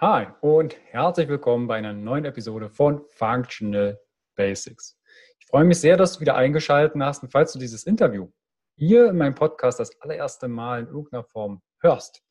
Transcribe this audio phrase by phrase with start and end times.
[0.00, 3.98] Hi und herzlich willkommen bei einer neuen Episode von Functional
[4.36, 4.96] Basics.
[5.40, 8.30] Ich freue mich sehr, dass du wieder eingeschaltet hast und falls du dieses Interview
[8.76, 12.22] hier in meinem Podcast das allererste Mal in irgendeiner Form hörst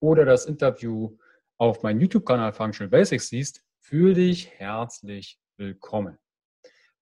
[0.00, 1.16] oder das Interview
[1.56, 6.18] auf meinem YouTube-Kanal Functional Basics siehst, fühle dich herzlich willkommen.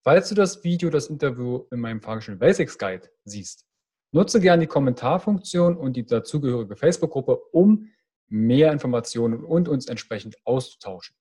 [0.02, 3.64] Falls du das Video, das Interview in meinem Functional Basics Guide siehst,
[4.10, 7.88] nutze gerne die Kommentarfunktion und die dazugehörige Facebook-Gruppe, um
[8.32, 11.14] mehr Informationen und uns entsprechend auszutauschen.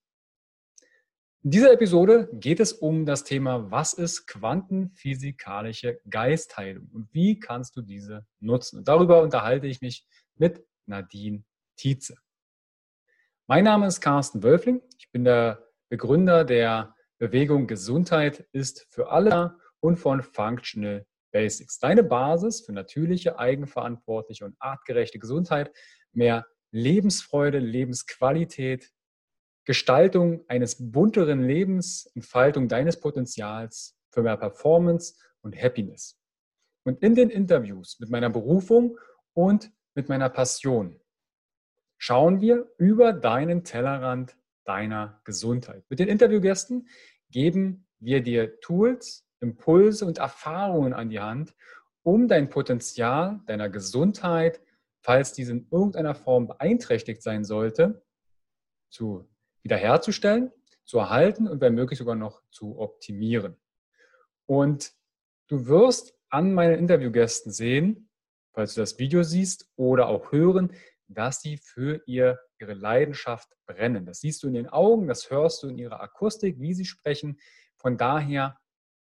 [1.44, 7.76] In dieser Episode geht es um das Thema, was ist quantenphysikalische Geistheilung und wie kannst
[7.76, 8.78] du diese nutzen?
[8.78, 11.44] Und darüber unterhalte ich mich mit Nadine
[11.76, 12.16] Tietze.
[13.46, 14.80] Mein Name ist Carsten Wölfling.
[14.98, 21.78] Ich bin der Begründer der Bewegung Gesundheit ist für alle und von Functional Basics.
[21.78, 25.72] Deine Basis für natürliche, eigenverantwortliche und artgerechte Gesundheit,
[26.12, 28.90] mehr Lebensfreude, Lebensqualität,
[29.64, 36.18] Gestaltung eines bunteren Lebens, Entfaltung deines Potenzials für mehr Performance und Happiness.
[36.84, 38.98] Und in den Interviews mit meiner Berufung
[39.34, 40.98] und mit meiner Passion
[41.98, 45.84] schauen wir über deinen Tellerrand deiner Gesundheit.
[45.88, 46.88] Mit den Interviewgästen
[47.30, 51.54] geben wir dir Tools, Impulse und Erfahrungen an die Hand,
[52.02, 54.60] um dein Potenzial deiner Gesundheit,
[55.02, 58.04] falls diese in irgendeiner Form beeinträchtigt sein sollte,
[58.90, 59.28] zu
[59.62, 60.52] wiederherzustellen,
[60.84, 63.56] zu erhalten und wenn möglich sogar noch zu optimieren.
[64.46, 64.92] Und
[65.48, 68.10] du wirst an meinen Interviewgästen sehen,
[68.52, 70.72] falls du das Video siehst oder auch hören,
[71.08, 74.06] dass sie für ihr, ihre Leidenschaft brennen.
[74.06, 77.38] Das siehst du in den Augen, das hörst du in ihrer Akustik, wie sie sprechen.
[77.76, 78.58] Von daher,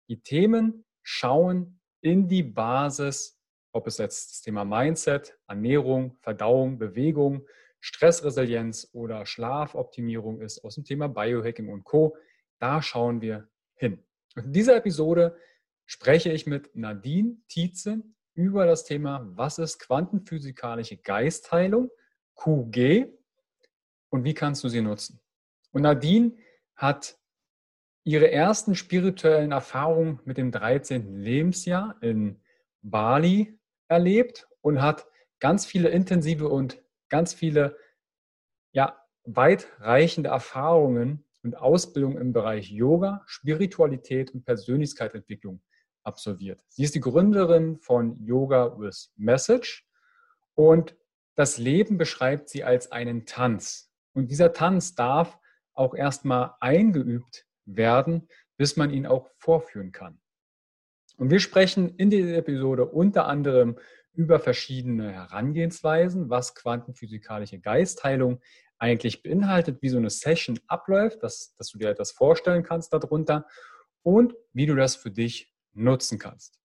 [0.08, 3.36] die Themen schauen in die Basis
[3.78, 7.47] ob es jetzt das Thema Mindset, Ernährung, Verdauung, Bewegung,
[7.80, 12.17] Stressresilienz oder Schlafoptimierung ist, aus dem Thema Biohacking und Co.
[12.59, 14.03] Da schauen wir hin.
[14.36, 15.38] Und in dieser Episode
[15.86, 18.02] spreche ich mit Nadine Tietze
[18.33, 21.89] über das Thema, was ist quantenphysikalische Geistheilung,
[22.36, 23.08] QG,
[24.09, 25.20] und wie kannst du sie nutzen.
[25.71, 26.36] Und Nadine
[26.76, 27.17] hat
[28.04, 31.17] ihre ersten spirituellen Erfahrungen mit dem 13.
[31.17, 32.42] Lebensjahr in
[32.82, 33.57] Bali
[33.87, 35.08] erlebt und hat
[35.39, 37.77] ganz viele intensive und ganz viele
[38.71, 45.61] ja, weitreichende Erfahrungen und Ausbildung im Bereich Yoga, Spiritualität und Persönlichkeitsentwicklung
[46.03, 46.64] absolviert.
[46.70, 49.87] Sie ist die Gründerin von Yoga with Message
[50.55, 50.95] und
[51.36, 53.92] das Leben beschreibt sie als einen Tanz.
[54.14, 55.37] Und dieser Tanz darf
[55.73, 58.27] auch erstmal eingeübt werden,
[58.58, 60.20] bis man ihn auch vorführen kann.
[61.17, 63.78] Und wir sprechen in dieser Episode unter anderem
[64.14, 68.39] über verschiedene Herangehensweisen, was quantenphysikalische Geistheilung
[68.80, 73.48] eigentlich beinhaltet, wie so eine Session abläuft, dass, dass du dir etwas vorstellen kannst darunter
[74.04, 76.60] und wie du das für dich nutzen kannst.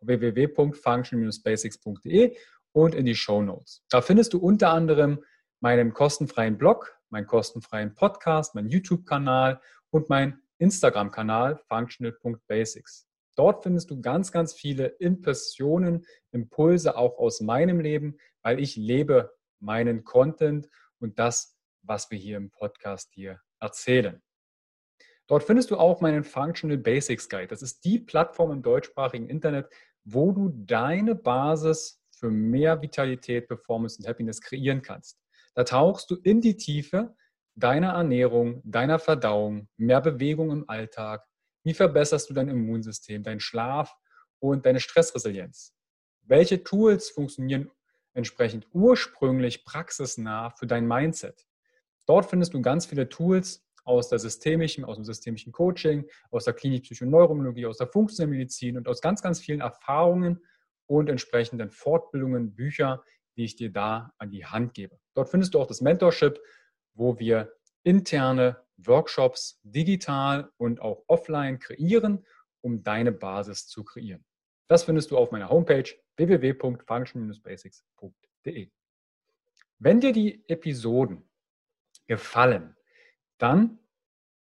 [0.00, 2.36] www.function-basics.de
[2.72, 3.84] und in die Show Notes.
[3.90, 5.22] Da findest du unter anderem
[5.60, 9.60] meinen kostenfreien Blog, meinen kostenfreien Podcast, meinen YouTube-Kanal
[9.90, 13.06] und meinen Instagram-Kanal functional.basics.
[13.36, 19.32] Dort findest du ganz, ganz viele Impressionen, Impulse auch aus meinem Leben, weil ich lebe
[19.60, 20.68] meinen Content
[20.98, 24.22] und das, was wir hier im Podcast dir erzählen.
[25.26, 27.48] Dort findest du auch meinen Functional Basics Guide.
[27.48, 29.68] Das ist die Plattform im deutschsprachigen Internet,
[30.04, 35.20] wo du deine Basis für mehr Vitalität, Performance und Happiness kreieren kannst.
[35.54, 37.14] Da tauchst du in die Tiefe
[37.56, 41.26] deiner Ernährung, deiner Verdauung, mehr Bewegung im Alltag.
[41.64, 43.94] Wie verbesserst du dein Immunsystem, deinen Schlaf
[44.38, 45.74] und deine Stressresilienz?
[46.22, 47.70] Welche Tools funktionieren
[48.18, 51.46] entsprechend ursprünglich praxisnah für dein Mindset.
[52.06, 56.52] Dort findest du ganz viele Tools aus der systemischen, aus dem systemischen Coaching, aus der
[56.52, 60.44] Klinik Psychoneuroimmunologie, aus der funktionellen Medizin und aus ganz, ganz vielen Erfahrungen
[60.86, 63.02] und entsprechenden Fortbildungen, Bücher,
[63.36, 64.98] die ich dir da an die Hand gebe.
[65.14, 66.40] Dort findest du auch das Mentorship,
[66.94, 72.26] wo wir interne Workshops digital und auch offline kreieren,
[72.60, 74.24] um deine Basis zu kreieren.
[74.66, 75.88] Das findest du auf meiner Homepage
[76.18, 78.70] www.function-basics.de.
[79.78, 81.22] Wenn dir die Episoden
[82.06, 82.76] gefallen,
[83.38, 83.78] dann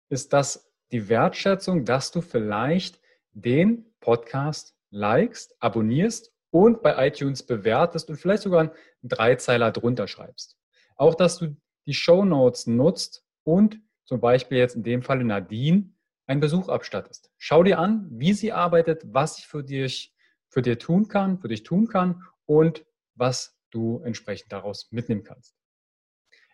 [0.10, 3.00] ist das die Wertschätzung, dass du vielleicht
[3.34, 8.72] den Podcast likest, abonnierst und bei iTunes bewertest und vielleicht sogar einen
[9.04, 10.58] Dreizeiler drunter schreibst.
[10.96, 15.92] Auch, dass du die Show Notes nutzt und zum Beispiel jetzt in dem Falle Nadine
[16.26, 17.30] einen Besuch abstattest.
[17.38, 20.16] Schau dir an, wie sie arbeitet, was ich für dich,
[20.58, 22.84] für dir tun kann, für dich tun kann und
[23.14, 25.56] was du entsprechend daraus mitnehmen kannst.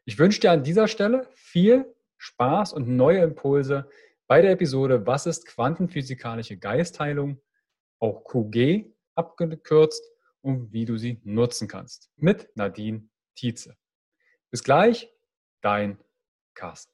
[0.03, 1.85] Ich wünsche dir an dieser Stelle viel
[2.17, 3.89] Spaß und neue Impulse
[4.27, 7.41] bei der Episode Was ist quantenphysikalische Geistheilung,
[8.00, 10.03] auch QG abgekürzt
[10.41, 12.11] und wie du sie nutzen kannst.
[12.17, 13.77] Mit Nadine Tietze.
[14.51, 15.13] Bis gleich,
[15.61, 15.97] dein
[16.55, 16.94] Carsten.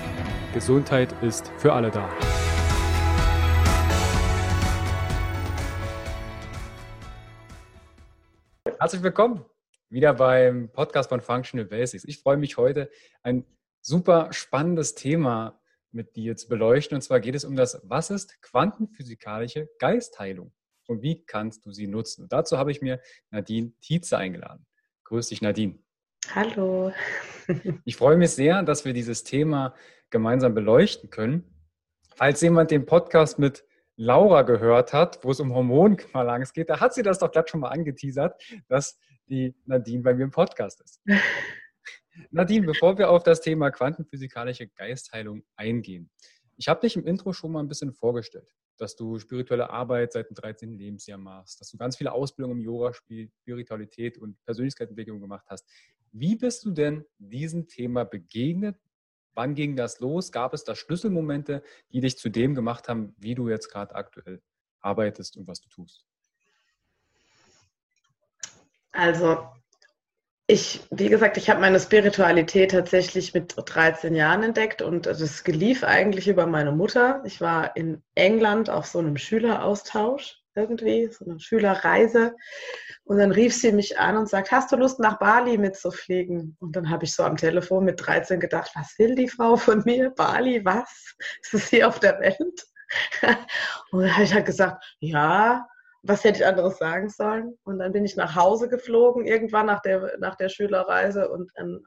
[0.53, 2.09] Gesundheit ist für alle da.
[8.79, 9.45] Herzlich willkommen
[9.89, 12.03] wieder beim Podcast von Functional Basics.
[12.03, 12.89] Ich freue mich heute,
[13.23, 13.45] ein
[13.81, 15.61] super spannendes Thema
[15.91, 16.95] mit dir zu beleuchten.
[16.95, 20.51] Und zwar geht es um das, was ist quantenphysikalische Geistheilung
[20.85, 22.23] und wie kannst du sie nutzen?
[22.23, 22.99] Und dazu habe ich mir
[23.29, 24.65] Nadine Tietze eingeladen.
[25.05, 25.79] Grüß dich, Nadine.
[26.35, 26.91] Hallo.
[27.85, 29.73] Ich freue mich sehr, dass wir dieses Thema
[30.11, 31.43] gemeinsam beleuchten können.
[32.15, 33.65] Falls jemand den Podcast mit
[33.95, 37.61] Laura gehört hat, wo es um Hormonbalance geht, da hat sie das doch glatt schon
[37.61, 41.01] mal angeteasert, dass die Nadine bei mir im Podcast ist.
[42.31, 46.09] Nadine, bevor wir auf das Thema quantenphysikalische Geistheilung eingehen,
[46.57, 50.29] ich habe dich im Intro schon mal ein bisschen vorgestellt, dass du spirituelle Arbeit seit
[50.29, 50.77] dem 13.
[50.77, 55.67] Lebensjahr machst, dass du ganz viele Ausbildungen im Yoga, Spiritualität und Persönlichkeitsentwicklung gemacht hast.
[56.11, 58.77] Wie bist du denn diesem Thema begegnet?
[59.33, 60.31] Wann ging das los?
[60.31, 64.41] Gab es da Schlüsselmomente, die dich zu dem gemacht haben, wie du jetzt gerade aktuell
[64.81, 66.05] arbeitest und was du tust?
[68.91, 69.47] Also,
[70.47, 75.83] ich, wie gesagt, ich habe meine Spiritualität tatsächlich mit 13 Jahren entdeckt und das lief
[75.85, 77.21] eigentlich über meine Mutter.
[77.25, 82.35] Ich war in England auf so einem Schüleraustausch irgendwie, so eine Schülerreise.
[83.03, 86.55] Und dann rief sie mich an und sagt, hast du Lust nach Bali mitzufliegen?
[86.59, 89.81] Und dann habe ich so am Telefon mit 13 gedacht, was will die Frau von
[89.85, 90.11] mir?
[90.11, 91.15] Bali, was?
[91.41, 92.65] Ist es hier auf der Welt?
[93.91, 95.67] und dann habe ich halt gesagt, ja,
[96.03, 97.57] was hätte ich anderes sagen sollen?
[97.63, 101.79] Und dann bin ich nach Hause geflogen, irgendwann nach der, nach der Schülerreise und dann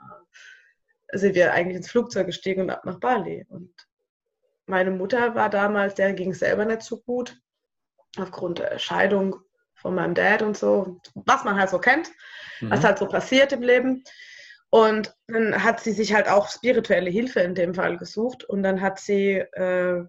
[1.08, 3.44] äh, sind wir eigentlich ins Flugzeug gestiegen und ab nach Bali.
[3.48, 3.74] Und
[4.66, 7.36] meine Mutter war damals, der ging selber nicht so gut
[8.18, 9.36] aufgrund der Scheidung
[9.74, 12.10] von meinem Dad und so, was man halt so kennt,
[12.60, 12.70] mhm.
[12.70, 14.04] was halt so passiert im Leben.
[14.70, 18.80] Und dann hat sie sich halt auch spirituelle Hilfe in dem Fall gesucht und dann
[18.80, 20.04] hat sie äh,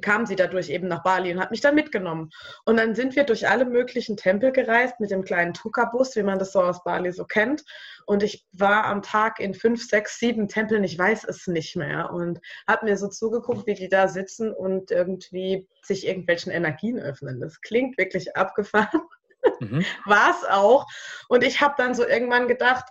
[0.00, 2.30] kam sie dadurch eben nach Bali und hat mich dann mitgenommen.
[2.64, 6.38] Und dann sind wir durch alle möglichen Tempel gereist mit dem kleinen Tuka-Bus, wie man
[6.38, 7.64] das so aus Bali so kennt.
[8.06, 12.10] Und ich war am Tag in fünf, sechs, sieben Tempeln, ich weiß es nicht mehr.
[12.10, 17.40] Und habe mir so zugeguckt, wie die da sitzen und irgendwie sich irgendwelchen Energien öffnen.
[17.40, 19.02] Das klingt wirklich abgefahren.
[19.60, 19.84] Mhm.
[20.06, 20.86] War es auch.
[21.28, 22.84] Und ich habe dann so irgendwann gedacht,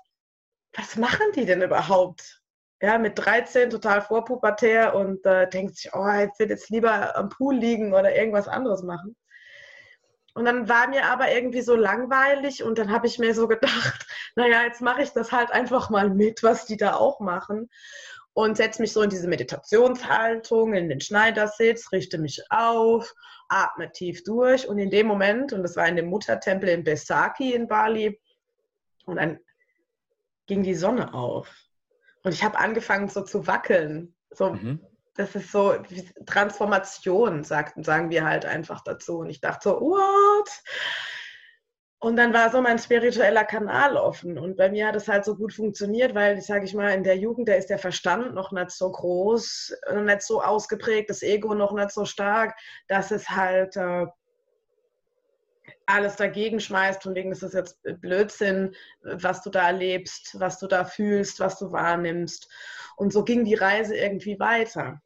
[0.74, 2.41] was machen die denn überhaupt?
[2.82, 7.30] Ja, mit 13 total vorpubertär und äh, denkt sich, oh, jetzt wird jetzt lieber am
[7.30, 9.16] Pool liegen oder irgendwas anderes machen.
[10.34, 14.08] Und dann war mir aber irgendwie so langweilig und dann habe ich mir so gedacht,
[14.36, 17.70] naja, jetzt mache ich das halt einfach mal mit, was die da auch machen.
[18.34, 23.14] Und setze mich so in diese Meditationshaltung, in den Schneidersitz, richte mich auf,
[23.50, 24.70] atme tief durch.
[24.70, 28.20] Und in dem Moment, und das war in dem Muttertempel in Besaki in Bali,
[29.06, 29.40] und dann
[30.48, 31.54] ging die Sonne auf.
[32.24, 34.16] Und ich habe angefangen so zu wackeln.
[34.32, 34.80] So, mhm.
[35.16, 35.75] Das ist so
[36.25, 39.20] Transformation, sagt, sagen wir halt einfach dazu.
[39.20, 40.50] Und ich dachte so, what?
[42.04, 44.40] Und dann war so mein spiritueller Kanal offen.
[44.40, 47.04] Und bei mir hat es halt so gut funktioniert, weil, ich sage ich mal, in
[47.04, 51.22] der Jugend, da ist der Verstand noch nicht so groß, noch nicht so ausgeprägt, das
[51.22, 54.08] Ego noch nicht so stark, dass es halt äh,
[55.92, 60.68] alles dagegen schmeißt, von wegen, das ist jetzt Blödsinn, was du da erlebst, was du
[60.68, 62.50] da fühlst, was du wahrnimmst.
[62.96, 65.02] Und so ging die Reise irgendwie weiter.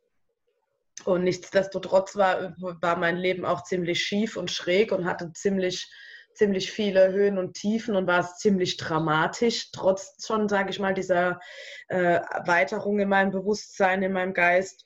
[1.04, 5.92] Und nichtsdestotrotz war, war mein Leben auch ziemlich schief und schräg und hatte ziemlich
[6.36, 10.94] ziemlich viele Höhen und Tiefen und war es ziemlich dramatisch, trotz schon, sage ich mal,
[10.94, 11.40] dieser
[11.88, 14.86] äh, Erweiterung in meinem Bewusstsein, in meinem Geist.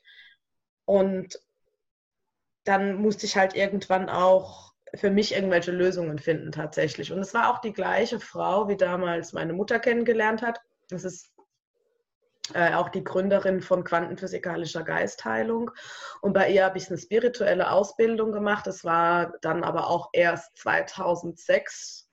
[0.84, 1.38] Und
[2.64, 7.12] dann musste ich halt irgendwann auch für mich irgendwelche Lösungen finden tatsächlich.
[7.12, 10.60] Und es war auch die gleiche Frau, wie damals meine Mutter kennengelernt hat.
[10.88, 11.32] Das ist
[12.54, 15.70] äh, auch die Gründerin von quantenphysikalischer Geistheilung.
[16.20, 18.66] Und bei ihr habe ich eine spirituelle Ausbildung gemacht.
[18.66, 22.08] Das war dann aber auch erst 2006.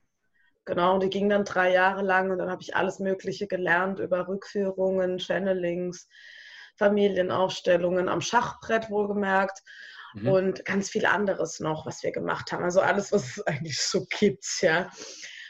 [0.66, 4.28] Genau, die ging dann drei Jahre lang und dann habe ich alles Mögliche gelernt über
[4.28, 6.10] Rückführungen, Channelings,
[6.76, 9.64] Familienaufstellungen am Schachbrett wohlgemerkt
[10.22, 10.28] mhm.
[10.28, 12.64] und ganz viel anderes noch, was wir gemacht haben.
[12.64, 14.90] Also alles, was es eigentlich so gibt, ja.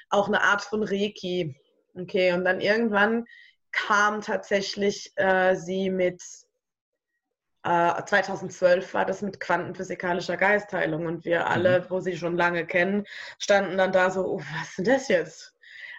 [0.10, 1.56] Auch eine Art von Reiki.
[1.96, 3.26] Okay, und dann irgendwann
[3.72, 6.22] kam tatsächlich äh, sie mit,
[7.64, 11.86] äh, 2012 war das mit quantenphysikalischer Geistheilung und wir alle, mhm.
[11.90, 13.06] wo sie schon lange kennen,
[13.40, 15.54] standen dann da so, oh, was ist denn das jetzt?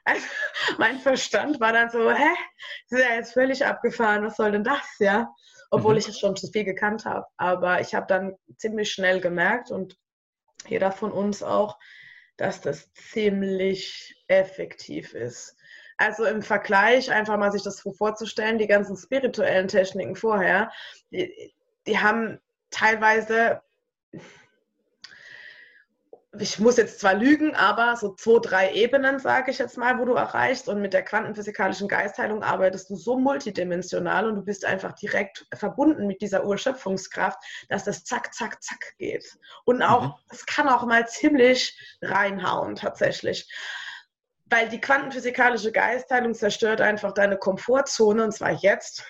[0.04, 0.26] Also,
[0.78, 2.34] mein Verstand war dann so, hä,
[2.88, 5.34] das ist ja jetzt völlig abgefahren, was soll denn das, ja?
[5.70, 5.98] Obwohl mhm.
[5.98, 7.26] ich es schon zu viel gekannt habe.
[7.36, 9.98] Aber ich habe dann ziemlich schnell gemerkt und
[10.66, 11.78] jeder von uns auch,
[12.36, 15.56] dass das ziemlich effektiv ist.
[15.96, 20.70] Also im Vergleich, einfach mal sich das vorzustellen, die ganzen spirituellen Techniken vorher,
[21.10, 21.52] die,
[21.86, 23.60] die haben teilweise,
[26.38, 30.04] ich muss jetzt zwar lügen, aber so zwei, drei Ebenen, sage ich jetzt mal, wo
[30.04, 30.68] du erreichst.
[30.68, 36.06] Und mit der quantenphysikalischen Geistheilung arbeitest du so multidimensional und du bist einfach direkt verbunden
[36.06, 39.38] mit dieser Urschöpfungskraft, dass das zack, zack, zack geht.
[39.64, 40.46] Und auch, es mhm.
[40.46, 43.48] kann auch mal ziemlich reinhauen, tatsächlich
[44.50, 49.04] weil die quantenphysikalische Geistheilung zerstört einfach deine Komfortzone und zwar jetzt.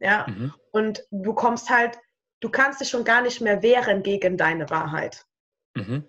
[0.00, 0.52] Ja, mhm.
[0.72, 1.96] und du kommst halt,
[2.40, 5.24] du kannst dich schon gar nicht mehr wehren gegen deine Wahrheit.
[5.74, 6.08] Mhm.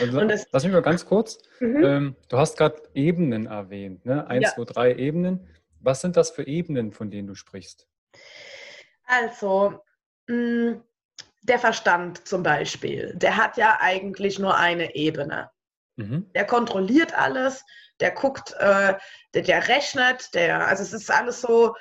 [0.00, 1.38] Also, das, lass mich mal ganz kurz.
[1.60, 1.84] Mhm.
[1.84, 4.26] Ähm, du hast gerade Ebenen erwähnt, ne?
[4.26, 4.54] Eins, ja.
[4.54, 5.48] zwei, drei Ebenen.
[5.80, 7.86] Was sind das für Ebenen, von denen du sprichst?
[9.04, 9.80] Also,
[10.26, 10.82] mh, mm,
[11.42, 15.50] der Verstand zum Beispiel, der hat ja eigentlich nur eine Ebene.
[15.96, 16.30] Mhm.
[16.34, 17.64] Der kontrolliert alles,
[18.00, 18.94] der guckt, äh,
[19.34, 21.74] der, der rechnet, der, also es ist alles so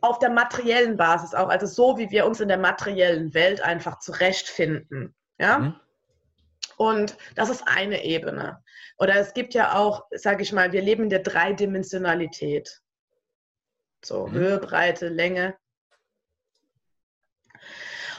[0.00, 3.98] auf der materiellen Basis auch, also so wie wir uns in der materiellen Welt einfach
[3.98, 5.14] zurechtfinden.
[5.38, 5.58] Ja.
[5.58, 5.80] Mhm.
[6.76, 8.62] Und das ist eine Ebene.
[8.98, 12.82] Oder es gibt ja auch, sage ich mal, wir leben in der Dreidimensionalität.
[14.04, 14.32] So mhm.
[14.32, 15.56] Höhe, Breite, Länge.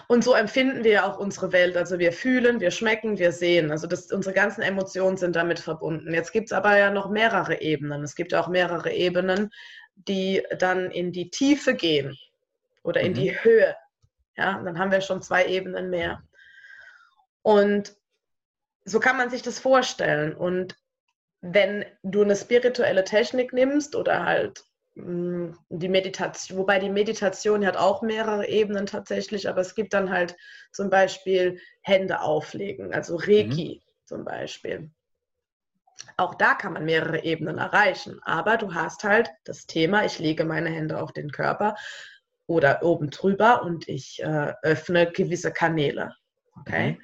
[0.09, 1.75] Und so empfinden wir auch unsere Welt.
[1.75, 3.71] Also wir fühlen, wir schmecken, wir sehen.
[3.71, 6.13] Also das, unsere ganzen Emotionen sind damit verbunden.
[6.13, 8.03] Jetzt gibt es aber ja noch mehrere Ebenen.
[8.03, 9.49] Es gibt auch mehrere Ebenen,
[9.95, 12.17] die dann in die Tiefe gehen
[12.83, 13.15] oder in mhm.
[13.15, 13.75] die Höhe.
[14.37, 16.23] Ja, dann haben wir schon zwei Ebenen mehr.
[17.41, 17.96] Und
[18.87, 20.35] so kann man sich das vorstellen.
[20.35, 20.75] Und
[21.41, 24.63] wenn du eine spirituelle Technik nimmst oder halt
[24.97, 30.09] Mm, die Meditation, wobei die Meditation hat auch mehrere Ebenen tatsächlich, aber es gibt dann
[30.09, 30.35] halt
[30.71, 34.05] zum Beispiel Hände auflegen, also Reiki mhm.
[34.05, 34.89] zum Beispiel.
[36.15, 40.45] Auch da kann man mehrere Ebenen erreichen, aber du hast halt das Thema, ich lege
[40.45, 41.75] meine Hände auf den Körper
[42.47, 46.15] oder oben drüber und ich äh, öffne gewisse Kanäle.
[46.59, 46.93] Okay?
[46.93, 47.01] Mhm.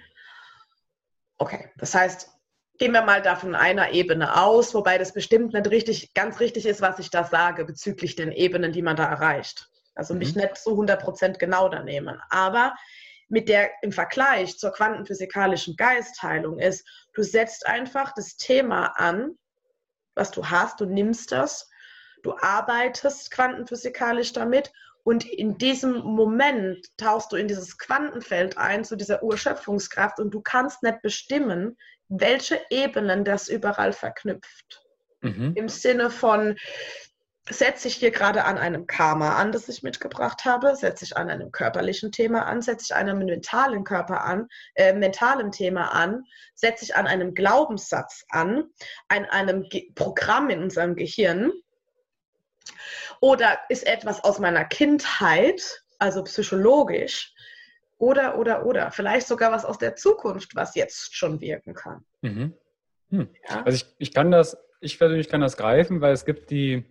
[1.38, 2.30] Okay, das heißt,
[2.78, 6.66] gehen wir mal da von einer Ebene aus, wobei das bestimmt nicht richtig, ganz richtig
[6.66, 9.70] ist, was ich da sage bezüglich den Ebenen, die man da erreicht.
[9.96, 10.42] Also mich mhm.
[10.42, 12.20] nicht so 100% genau da nehmen.
[12.30, 12.74] Aber
[13.30, 19.38] mit der im Vergleich zur quantenphysikalischen Geistheilung ist, du setzt einfach das Thema an,
[20.16, 21.70] was du hast, du nimmst das,
[22.22, 24.72] du arbeitest quantenphysikalisch damit
[25.04, 30.42] und in diesem Moment tauchst du in dieses Quantenfeld ein, zu dieser Urschöpfungskraft und du
[30.42, 34.82] kannst nicht bestimmen, welche Ebenen das überall verknüpft.
[35.22, 35.54] Mhm.
[35.56, 36.58] Im Sinne von,
[37.50, 41.30] setze ich hier gerade an einem Karma an, das ich mitgebracht habe, setze ich an
[41.30, 46.24] einem körperlichen Thema an, setze ich an einem mentalen Körper an, äh, mentalen Thema an,
[46.56, 48.70] setze ich an einem Glaubenssatz an,
[49.10, 51.52] an einem Ge Programm in unserem Gehirn
[53.22, 57.34] oder ist etwas aus meiner Kindheit, also psychologisch,
[57.98, 58.92] oder, oder, oder.
[58.92, 62.04] Vielleicht sogar was aus der Zukunft, was jetzt schon wirken kann.
[62.22, 62.54] Mhm.
[63.10, 63.30] Hm.
[63.50, 63.64] Ja.
[63.64, 66.84] Also ich, ich kann das, ich persönlich kann das greifen, weil es gibt die,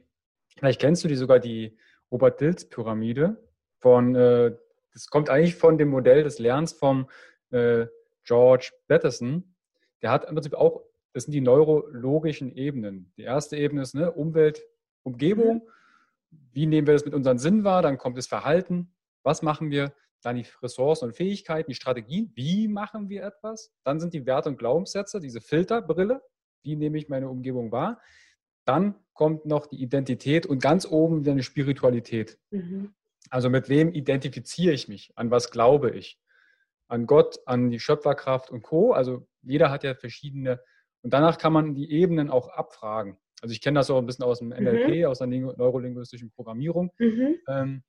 [0.56, 1.76] vielleicht kennst du die sogar, die
[2.10, 3.36] Robert-Dills-Pyramide
[3.78, 4.56] von, äh,
[4.92, 7.10] das kommt eigentlich von dem Modell des Lernens vom
[7.50, 7.86] äh,
[8.24, 9.54] George Batterson.
[10.00, 13.12] Der hat im Prinzip auch, das sind die neurologischen Ebenen.
[13.16, 14.62] Die erste Ebene ist ne, Umwelt,
[15.02, 15.68] Umgebung.
[16.52, 17.82] Wie nehmen wir das mit unseren Sinnen wahr?
[17.82, 18.94] Dann kommt das Verhalten.
[19.22, 19.92] Was machen wir?
[20.22, 22.32] Dann die Ressourcen und Fähigkeiten, die Strategien.
[22.34, 23.72] Wie machen wir etwas?
[23.84, 26.22] Dann sind die Werte und Glaubenssätze, diese Filterbrille.
[26.62, 28.00] Wie nehme ich meine Umgebung wahr?
[28.64, 32.38] Dann kommt noch die Identität und ganz oben wieder eine Spiritualität.
[32.50, 32.94] Mhm.
[33.30, 35.12] Also mit wem identifiziere ich mich?
[35.16, 36.20] An was glaube ich?
[36.88, 38.92] An Gott, an die Schöpferkraft und Co.
[38.92, 40.60] Also jeder hat ja verschiedene.
[41.02, 43.16] Und danach kann man die Ebenen auch abfragen.
[43.42, 45.04] Also ich kenne das auch ein bisschen aus dem NLP, mhm.
[45.06, 46.92] aus der neurolinguistischen Programmierung.
[46.98, 47.36] Mhm.
[47.48, 47.82] Ähm,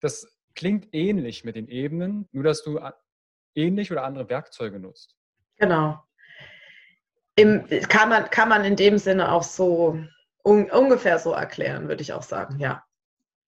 [0.00, 2.80] das klingt ähnlich mit den Ebenen, nur dass du
[3.54, 5.16] ähnlich oder andere Werkzeuge nutzt.
[5.56, 6.02] Genau.
[7.36, 10.00] Im, kann, man, kann man in dem Sinne auch so
[10.42, 12.84] un, ungefähr so erklären, würde ich auch sagen, ja.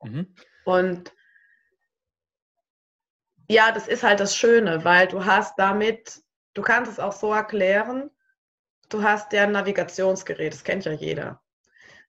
[0.03, 0.33] Mhm.
[0.65, 1.13] Und
[3.49, 6.23] ja, das ist halt das Schöne, weil du hast damit,
[6.55, 8.09] du kannst es auch so erklären,
[8.91, 11.43] du hast ja ein Navigationsgerät, das kennt ja jeder.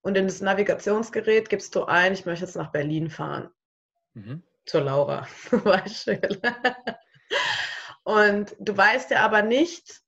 [0.02, 3.50] Und in das Navigationsgerät gibst du ein, ich möchte jetzt nach Berlin fahren.
[4.14, 4.44] Mhm.
[4.66, 6.42] Zur Laura zum Beispiel.
[8.04, 10.02] Und du weißt ja aber nicht,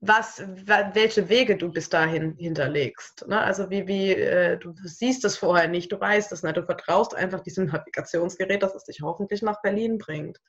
[0.00, 3.26] was, welche Wege du bis dahin hinterlegst.
[3.26, 3.40] Ne?
[3.40, 7.14] Also wie, wie äh, du siehst es vorher nicht, du weißt es nicht, du vertraust
[7.14, 10.40] einfach diesem Navigationsgerät, dass es dich hoffentlich nach Berlin bringt.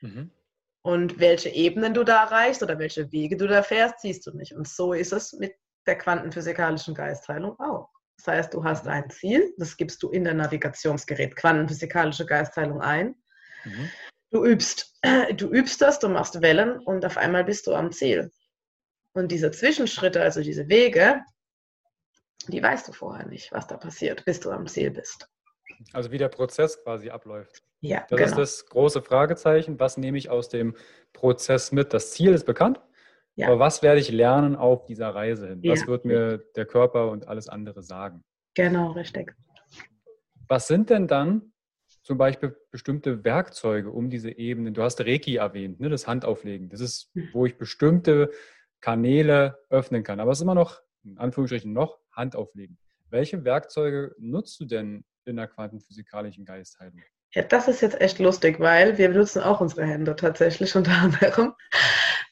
[0.00, 0.30] Mhm.
[0.86, 4.52] Und welche Ebenen du da erreichst oder welche Wege du da fährst, siehst du nicht.
[4.52, 5.52] Und so ist es mit
[5.84, 7.88] der quantenphysikalischen Geistheilung auch.
[8.18, 13.16] Das heißt, du hast ein Ziel, das gibst du in der Navigationsgerät quantenphysikalische Geistheilung ein.
[13.64, 13.90] Mhm.
[14.30, 14.96] Du übst,
[15.36, 18.30] du übst das, du machst Wellen und auf einmal bist du am Ziel.
[19.12, 21.20] Und diese Zwischenschritte, also diese Wege,
[22.46, 25.28] die weißt du vorher nicht, was da passiert, bis du am Ziel bist.
[25.92, 27.65] Also wie der Prozess quasi abläuft.
[27.80, 28.30] Ja, das genau.
[28.30, 29.78] ist das große Fragezeichen.
[29.78, 30.74] Was nehme ich aus dem
[31.12, 31.92] Prozess mit?
[31.92, 32.80] Das Ziel ist bekannt,
[33.34, 33.48] ja.
[33.48, 35.62] aber was werde ich lernen auf dieser Reise hin?
[35.64, 35.86] Was ja.
[35.86, 38.24] wird mir der Körper und alles andere sagen?
[38.54, 39.36] Genau, richtig.
[40.48, 41.52] Was sind denn dann
[42.02, 44.74] zum Beispiel bestimmte Werkzeuge, um diese Ebenen?
[44.74, 46.68] Du hast Reiki erwähnt, ne, das Handauflegen.
[46.68, 47.28] Das ist, hm.
[47.32, 48.30] wo ich bestimmte
[48.80, 50.20] Kanäle öffnen kann.
[50.20, 52.78] Aber es ist immer noch, in Anführungsstrichen noch, Hand auflegen.
[53.10, 57.02] Welche Werkzeuge nutzt du denn in der quantenphysikalischen Geistheilung?
[57.32, 61.54] Ja, das ist jetzt echt lustig, weil wir benutzen auch unsere Hände tatsächlich unter anderem.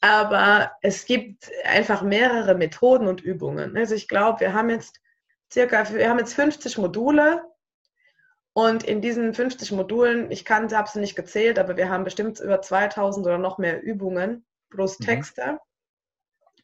[0.01, 3.77] Aber es gibt einfach mehrere Methoden und Übungen.
[3.77, 4.99] Also ich glaube, wir haben jetzt
[5.51, 7.43] circa, wir haben jetzt 50 Module
[8.53, 12.39] und in diesen 50 Modulen, ich kann, habe sie nicht gezählt, aber wir haben bestimmt
[12.39, 15.05] über 2000 oder noch mehr Übungen plus mhm.
[15.05, 15.51] Texte.
[15.53, 15.59] Mhm.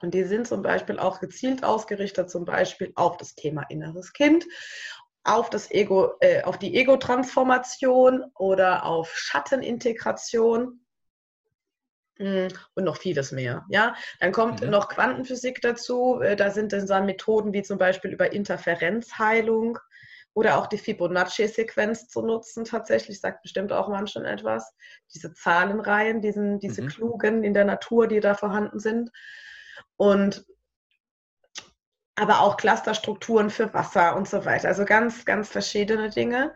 [0.01, 4.45] Und die sind zum Beispiel auch gezielt ausgerichtet, zum Beispiel auf das Thema inneres Kind,
[5.23, 10.81] auf das Ego, äh, auf die Ego-Transformation oder auf Schattenintegration
[12.17, 13.65] hm, und noch vieles mehr.
[13.69, 14.69] Ja, dann kommt mhm.
[14.69, 16.19] noch Quantenphysik dazu.
[16.21, 19.77] Äh, da sind dann Methoden wie zum Beispiel über Interferenzheilung
[20.33, 22.63] oder auch die Fibonacci-Sequenz zu nutzen.
[22.63, 24.73] Tatsächlich sagt bestimmt auch manchen etwas.
[25.13, 26.87] Diese Zahlenreihen, diesen, diese mhm.
[26.87, 29.11] klugen in der Natur, die da vorhanden sind
[29.97, 30.45] und
[32.21, 34.67] aber auch Clusterstrukturen für Wasser und so weiter.
[34.67, 36.53] Also ganz, ganz verschiedene Dinge.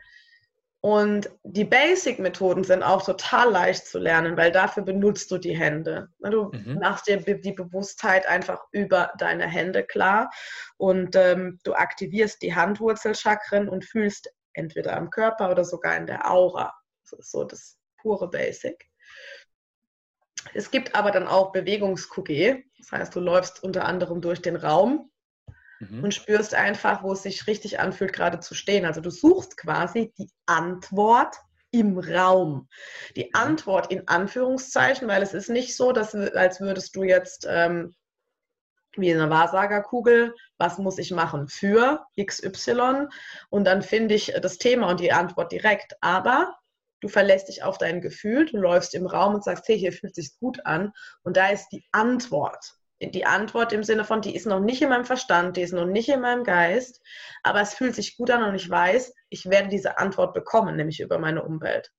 [0.79, 6.09] Und die Basic-Methoden sind auch total leicht zu lernen, weil dafür benutzt du die Hände.
[6.19, 6.77] Du mhm.
[6.79, 10.29] machst dir die Bewusstheit einfach über deine Hände klar
[10.77, 16.29] und ähm, du aktivierst die Handwurzelchakren und fühlst entweder am Körper oder sogar in der
[16.29, 16.75] Aura.
[17.09, 18.85] Das ist so das pure Basic.
[20.53, 22.63] Es gibt aber dann auch Bewegungs-QG.
[22.77, 25.09] Das heißt, du läufst unter anderem durch den Raum
[25.79, 26.03] mhm.
[26.03, 28.85] und spürst einfach, wo es sich richtig anfühlt, gerade zu stehen.
[28.85, 31.35] Also du suchst quasi die Antwort
[31.71, 32.67] im Raum.
[33.15, 33.29] Die mhm.
[33.33, 37.93] Antwort in Anführungszeichen, weil es ist nicht so, dass, als würdest du jetzt ähm,
[38.97, 43.07] wie in einer Wahrsagerkugel, was muss ich machen für XY
[43.49, 45.97] und dann finde ich das Thema und die Antwort direkt.
[46.01, 46.55] Aber
[47.01, 50.15] du verlässt dich auf dein Gefühl, du läufst im Raum und sagst, hey, hier fühlt
[50.15, 50.93] sich gut an.
[51.23, 52.75] Und da ist die Antwort.
[53.01, 55.85] Die Antwort im Sinne von, die ist noch nicht in meinem Verstand, die ist noch
[55.85, 57.01] nicht in meinem Geist,
[57.43, 61.01] aber es fühlt sich gut an und ich weiß, ich werde diese Antwort bekommen, nämlich
[61.01, 61.91] über meine Umwelt.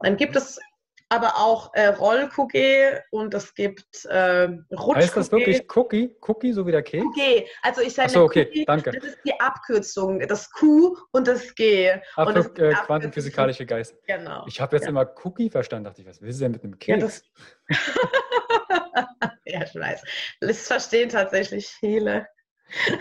[0.00, 0.60] Dann gibt es
[1.10, 4.96] aber auch äh, Roll-QG und es gibt äh, Rutsch.
[4.96, 6.14] Heißt das wirklich Cookie?
[6.20, 7.04] Cookie, so wie der Keks?
[7.04, 7.46] Cookie.
[7.62, 8.92] Also ich sage so, okay, Cookie, danke.
[8.92, 11.94] das ist die Abkürzung, das Q und das G.
[12.16, 13.96] Ach, und das äh, quantenphysikalische Geist.
[14.06, 14.44] Genau.
[14.46, 14.90] Ich habe jetzt ja.
[14.90, 17.22] immer Cookie verstanden, dachte ich, was will sie denn mit einem Keks?
[17.68, 17.76] Ja,
[19.46, 20.02] ja, ich weiß.
[20.40, 22.26] Das verstehen tatsächlich viele.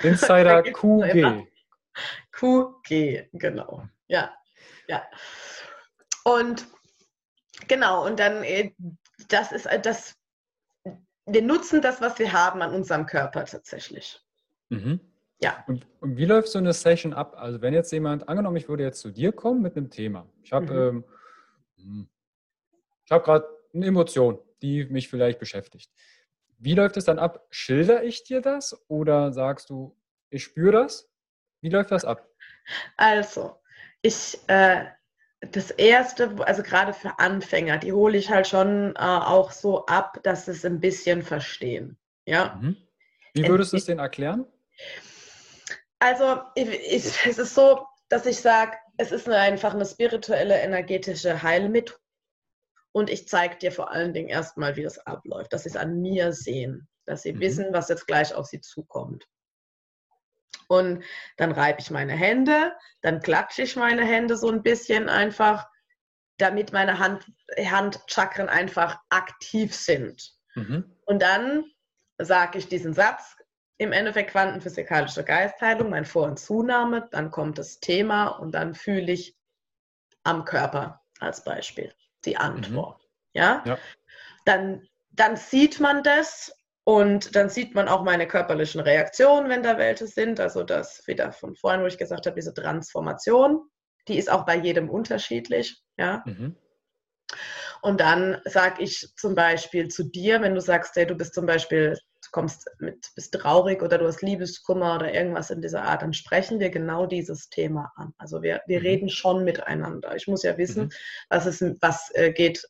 [0.02, 1.46] Insider QG.
[2.32, 3.84] QG, genau.
[4.08, 4.34] Ja,
[4.88, 5.06] ja.
[6.24, 6.68] Und
[7.68, 8.72] genau, und dann, äh,
[9.30, 10.16] das ist äh, das,
[11.26, 14.20] wir nutzen das, was wir haben an unserem Körper tatsächlich.
[14.70, 15.00] Mhm.
[15.40, 15.64] Ja.
[15.68, 17.36] Und, und, wie läuft so eine Session ab?
[17.38, 20.28] Also wenn jetzt jemand, angenommen, ich würde jetzt zu dir kommen mit einem Thema.
[20.42, 21.04] Ich habe mhm.
[21.78, 22.10] ähm, hm,
[23.06, 25.92] ich habe gerade eine Emotion, die mich vielleicht beschäftigt.
[26.58, 27.46] Wie läuft es dann ab?
[27.52, 29.96] Schilder ich dir das oder sagst du,
[30.30, 31.10] ich spüre das?
[31.62, 32.28] Wie läuft das ab?
[32.98, 33.62] Also,
[34.02, 34.86] ich, äh,
[35.42, 40.20] das erste, also gerade für Anfänger, die hole ich halt schon äh, auch so ab,
[40.24, 41.98] dass sie es ein bisschen verstehen.
[42.26, 42.60] Ja.
[42.62, 42.78] Mhm.
[43.34, 44.46] Wie würdest du es denen erklären?
[46.00, 50.60] Also, ich, ich, es ist so, dass ich sage, es ist eine, einfach eine spirituelle,
[50.60, 52.00] energetische Heilmethode.
[52.92, 56.02] Und ich zeige dir vor allen Dingen erstmal, wie das abläuft, dass sie es an
[56.02, 57.40] mir sehen, dass sie mhm.
[57.42, 59.28] wissen, was jetzt gleich auf sie zukommt.
[60.68, 61.04] Und
[61.38, 65.68] dann reibe ich meine Hände, dann klatsche ich meine Hände so ein bisschen einfach,
[66.38, 67.26] damit meine Hand,
[67.58, 70.34] Handchakren einfach aktiv sind.
[70.56, 70.94] Mhm.
[71.06, 71.64] Und dann
[72.18, 73.36] sage ich diesen Satz,
[73.78, 79.12] im Endeffekt quantenphysikalische Geistheilung, mein Vor- und Zunahme, dann kommt das Thema und dann fühle
[79.12, 79.38] ich
[80.24, 81.94] am Körper als Beispiel
[82.26, 82.38] die.
[82.38, 83.02] Antwort.
[83.02, 83.08] Mhm.
[83.34, 83.64] Ja?
[83.66, 83.78] ja?
[84.46, 86.57] Dann, dann sieht man das
[86.88, 90.40] und dann sieht man auch meine körperlichen Reaktionen, wenn da welche sind.
[90.40, 93.60] Also das wieder von vorhin, wo ich gesagt habe, diese Transformation,
[94.08, 95.82] die ist auch bei jedem unterschiedlich.
[95.98, 96.24] Ja?
[96.26, 96.56] Mhm.
[97.82, 101.46] Und dann sage ich zum Beispiel zu dir, wenn du sagst, hey, du bist zum
[101.46, 106.04] Beispiel, du kommst mit, bist traurig oder du hast Liebeskummer oder irgendwas in dieser Art,
[106.04, 108.14] dann sprechen wir genau dieses Thema an.
[108.18, 108.86] Also wir, wir mhm.
[108.86, 110.16] reden schon miteinander.
[110.16, 110.92] Ich muss ja wissen, mhm.
[111.28, 112.66] was, ist, was äh, geht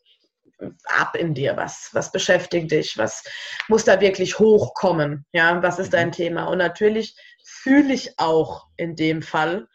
[0.86, 1.56] ab in dir?
[1.58, 2.98] Was, was beschäftigt dich?
[2.98, 3.24] Was
[3.68, 5.26] muss da wirklich hochkommen?
[5.32, 6.14] Ja, was ist dein mhm.
[6.14, 6.46] Thema?
[6.46, 9.68] Und natürlich fühle ich auch in dem Fall,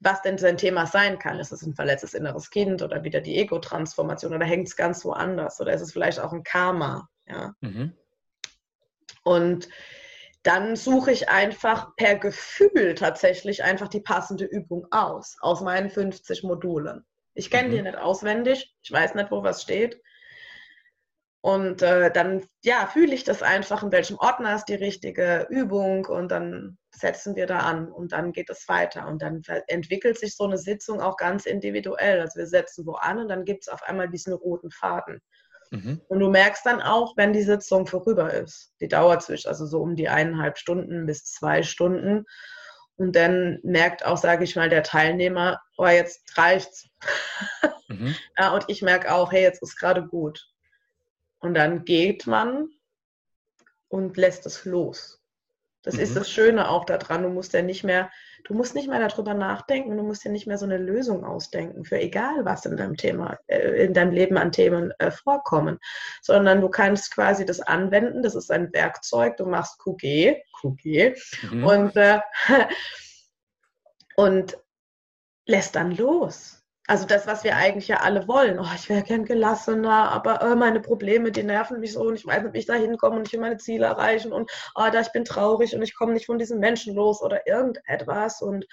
[0.00, 1.38] was denn sein Thema sein kann.
[1.38, 5.60] Ist es ein verletztes inneres Kind oder wieder die Ego-Transformation oder hängt es ganz woanders
[5.60, 7.08] oder ist es vielleicht auch ein Karma?
[7.26, 7.54] Ja.
[7.60, 7.94] Mhm.
[9.24, 9.68] Und
[10.42, 16.44] dann suche ich einfach per Gefühl tatsächlich einfach die passende Übung aus, aus meinen 50
[16.44, 17.04] Modulen.
[17.36, 17.72] Ich kenne mhm.
[17.72, 20.00] die nicht auswendig, ich weiß nicht, wo was steht.
[21.46, 26.04] Und äh, dann ja, fühle ich das einfach, in welchem Ordner ist die richtige Übung
[26.06, 29.06] und dann setzen wir da an und dann geht es weiter.
[29.06, 32.20] Und dann entwickelt sich so eine Sitzung auch ganz individuell.
[32.20, 35.20] Also wir setzen wo an und dann gibt es auf einmal diesen roten Faden.
[35.70, 36.00] Mhm.
[36.08, 38.72] Und du merkst dann auch, wenn die Sitzung vorüber ist.
[38.80, 42.24] Die dauert zwischen, also so um die eineinhalb Stunden bis zwei Stunden.
[42.96, 46.88] Und dann merkt auch, sage ich mal, der Teilnehmer, oh, jetzt reicht's.
[47.88, 48.14] Mhm.
[48.38, 50.48] ja, und ich merke auch, hey, jetzt ist gerade gut.
[51.38, 52.70] Und dann geht man
[53.88, 55.22] und lässt es los.
[55.82, 56.00] Das mhm.
[56.00, 57.22] ist das Schöne auch daran.
[57.22, 58.10] Du musst ja nicht mehr,
[58.46, 61.84] du musst nicht mehr darüber nachdenken, du musst ja nicht mehr so eine Lösung ausdenken
[61.84, 65.78] für egal was in deinem Thema, äh, in deinem Leben an Themen äh, vorkommen,
[66.22, 68.22] sondern du kannst quasi das anwenden.
[68.22, 69.36] Das ist ein Werkzeug.
[69.36, 71.16] Du machst QG, QG
[71.50, 71.64] mhm.
[71.64, 72.20] und äh,
[74.16, 74.56] und
[75.46, 76.55] lässt dann los.
[76.88, 78.60] Also das, was wir eigentlich ja alle wollen.
[78.60, 82.26] Oh, ich wäre gern gelassener, aber oh, meine Probleme, die nerven mich so und ich
[82.26, 85.00] weiß nicht, wie ich da hinkomme und ich will meine Ziele erreichen und oh, da
[85.00, 88.40] ich bin traurig und ich komme nicht von diesen Menschen los oder irgendetwas.
[88.40, 88.66] Und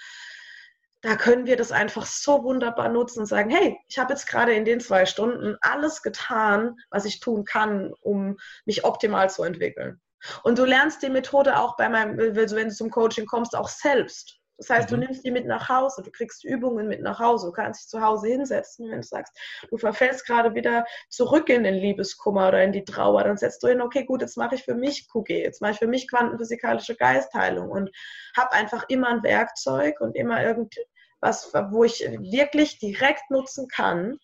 [1.02, 4.54] da können wir das einfach so wunderbar nutzen und sagen, hey, ich habe jetzt gerade
[4.54, 10.00] in den zwei Stunden alles getan, was ich tun kann, um mich optimal zu entwickeln.
[10.42, 14.40] Und du lernst die Methode auch bei meinem, wenn du zum Coaching kommst, auch selbst.
[14.56, 14.94] Das heißt, mhm.
[14.94, 17.88] du nimmst die mit nach Hause, du kriegst Übungen mit nach Hause, du kannst dich
[17.88, 19.36] zu Hause hinsetzen, wenn du sagst,
[19.68, 23.68] du verfällst gerade wieder zurück in den Liebeskummer oder in die Trauer, dann setzt du
[23.68, 26.94] hin, okay, gut, jetzt mache ich für mich QG, jetzt mache ich für mich quantenphysikalische
[26.94, 27.90] Geistheilung und
[28.36, 34.18] habe einfach immer ein Werkzeug und immer irgendwas, wo ich wirklich direkt nutzen kann,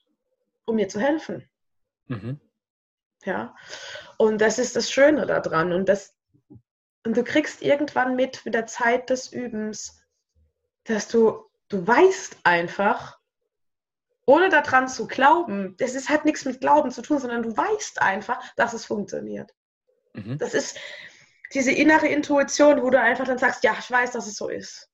[0.65, 1.49] um mir zu helfen.
[2.07, 2.41] Mhm.
[3.25, 3.55] Ja,
[4.17, 6.15] und das ist das Schöne daran und das
[7.05, 10.00] und du kriegst irgendwann mit mit der Zeit des Übens,
[10.91, 13.19] dass du, du weißt einfach,
[14.27, 18.01] ohne daran zu glauben, das ist, hat nichts mit Glauben zu tun, sondern du weißt
[18.01, 19.51] einfach, dass es funktioniert.
[20.15, 20.39] Mhm.
[20.39, 20.79] Das ist
[21.53, 24.89] diese innere Intuition, wo du einfach dann sagst, ja, ich weiß, dass es so ist.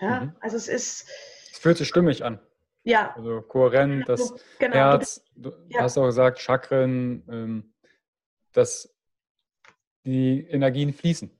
[0.00, 0.36] Ja, mhm.
[0.40, 1.08] also es ist.
[1.52, 2.40] Es fühlt sich stimmig an.
[2.84, 3.14] Ja.
[3.14, 5.82] Also kohärent, das genau, Herz, du ja.
[5.82, 7.74] hast auch gesagt, Chakren, ähm,
[8.52, 8.92] dass
[10.04, 11.30] die Energien fließen.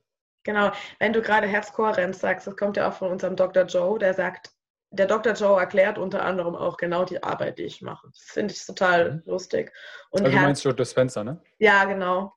[0.43, 3.63] Genau, wenn du gerade Herzkohärenz sagst, das kommt ja auch von unserem Dr.
[3.63, 4.51] Joe, der sagt,
[4.93, 5.33] der Dr.
[5.33, 8.07] Joe erklärt unter anderem auch genau die Arbeit, die ich mache.
[8.09, 9.23] Das finde ich total mhm.
[9.25, 9.73] lustig.
[10.11, 11.41] Und also du meinst Joe Dispenser, ne?
[11.57, 12.35] Ja, genau.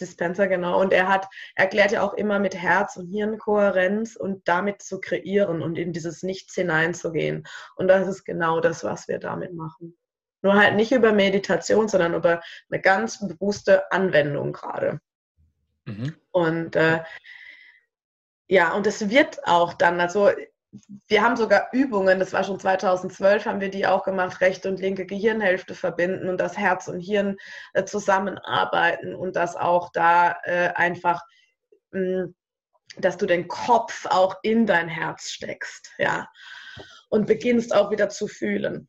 [0.00, 0.80] Dispenser, genau.
[0.80, 5.62] Und er hat erklärt ja auch immer mit Herz- und Hirnkohärenz und damit zu kreieren
[5.62, 7.44] und in dieses Nichts hineinzugehen.
[7.76, 9.96] Und das ist genau das, was wir damit machen.
[10.42, 15.00] Nur halt nicht über Meditation, sondern über eine ganz bewusste Anwendung gerade.
[15.84, 16.16] Mhm.
[16.32, 17.04] Und äh,
[18.52, 20.30] ja, und es wird auch dann, also
[21.08, 24.78] wir haben sogar Übungen, das war schon 2012, haben wir die auch gemacht, rechte und
[24.78, 27.38] linke Gehirnhälfte verbinden und das Herz und Hirn
[27.72, 31.22] äh, zusammenarbeiten und das auch da äh, einfach,
[31.92, 32.34] mh, mm,
[32.98, 36.28] dass du den Kopf auch in dein Herz steckst, ja,
[37.08, 38.86] und beginnst auch wieder zu fühlen.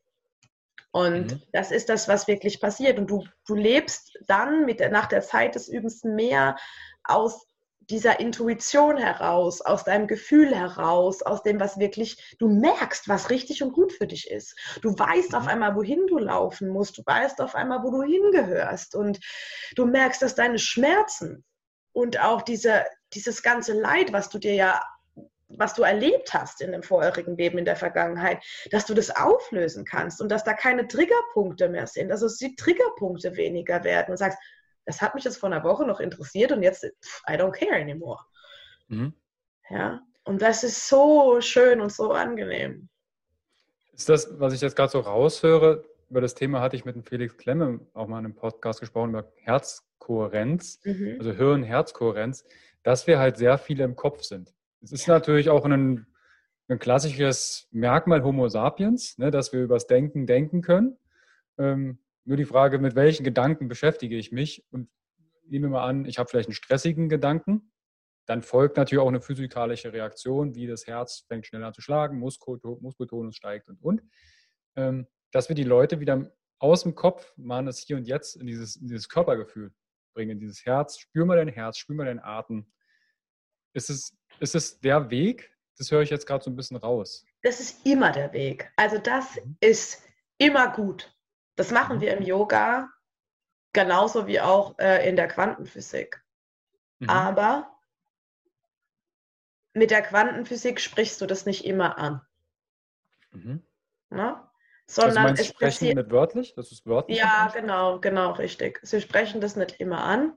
[0.92, 1.42] Und mhm.
[1.54, 2.98] das ist das, was wirklich passiert.
[2.98, 6.56] Und du, du lebst dann mit der, nach der Zeit des Übens mehr
[7.02, 7.46] aus
[7.90, 13.62] dieser Intuition heraus, aus deinem Gefühl heraus, aus dem, was wirklich, du merkst, was richtig
[13.62, 14.56] und gut für dich ist.
[14.82, 15.48] Du weißt auf mhm.
[15.48, 16.98] einmal, wohin du laufen musst.
[16.98, 18.94] Du weißt auf einmal, wo du hingehörst.
[18.94, 19.20] Und
[19.76, 21.44] du merkst, dass deine Schmerzen
[21.92, 24.82] und auch diese, dieses ganze Leid, was du dir ja
[25.58, 29.84] was du erlebt hast in dem vorherigen Leben, in der Vergangenheit, dass du das auflösen
[29.84, 34.16] kannst und dass da keine Triggerpunkte mehr sind, also dass die Triggerpunkte weniger werden und
[34.16, 34.38] sagst,
[34.84, 38.20] das hat mich jetzt vor einer Woche noch interessiert und jetzt, I don't care anymore.
[38.88, 39.14] Mhm.
[39.70, 42.88] Ja, und das ist so schön und so angenehm.
[43.92, 47.04] Ist das, was ich jetzt gerade so raushöre, über das Thema hatte ich mit dem
[47.04, 51.16] Felix Klemme auch mal in einem Podcast gesprochen, über Herzkohärenz, mhm.
[51.18, 52.44] also Hirn-Herzkohärenz,
[52.82, 54.54] dass wir halt sehr viele im Kopf sind.
[54.82, 55.14] Es ist ja.
[55.14, 56.06] natürlich auch ein,
[56.68, 60.98] ein klassisches Merkmal Homo sapiens, ne, dass wir übers Denken denken können.
[61.58, 64.64] Ähm, nur die Frage, mit welchen Gedanken beschäftige ich mich?
[64.70, 64.88] Und
[65.46, 67.72] nehmen wir mal an, ich habe vielleicht einen stressigen Gedanken.
[68.26, 72.18] Dann folgt natürlich auch eine physikalische Reaktion, wie das Herz fängt schneller an zu schlagen,
[72.18, 74.02] Muskeltonus steigt und und.
[74.76, 78.46] Ähm, dass wir die Leute wieder aus dem Kopf mal das Hier und Jetzt in
[78.46, 79.74] dieses, in dieses Körpergefühl
[80.14, 80.98] bringen, dieses Herz.
[80.98, 82.72] Spür mal dein Herz, spür mal deinen Atem.
[83.74, 85.50] Ist es, ist es der Weg?
[85.76, 87.26] Das höre ich jetzt gerade so ein bisschen raus.
[87.42, 88.72] Das ist immer der Weg.
[88.76, 89.56] Also das mhm.
[89.60, 90.02] ist
[90.38, 91.13] immer gut.
[91.56, 92.26] Das machen wir im mhm.
[92.26, 92.90] Yoga
[93.72, 96.22] genauso wie auch äh, in der Quantenphysik.
[97.00, 97.10] Mhm.
[97.10, 97.74] Aber
[99.74, 102.20] mit der Quantenphysik sprichst du das nicht immer an.
[103.32, 103.66] Mhm.
[104.10, 104.50] Na?
[104.86, 106.54] Sondern also es sprechen nicht wörtlich?
[106.54, 107.18] Das ist wörtlich?
[107.18, 108.78] Ja, genau, genau, richtig.
[108.82, 110.36] Sie sprechen das nicht immer an,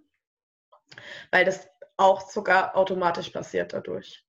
[1.32, 4.26] weil das auch sogar automatisch passiert dadurch.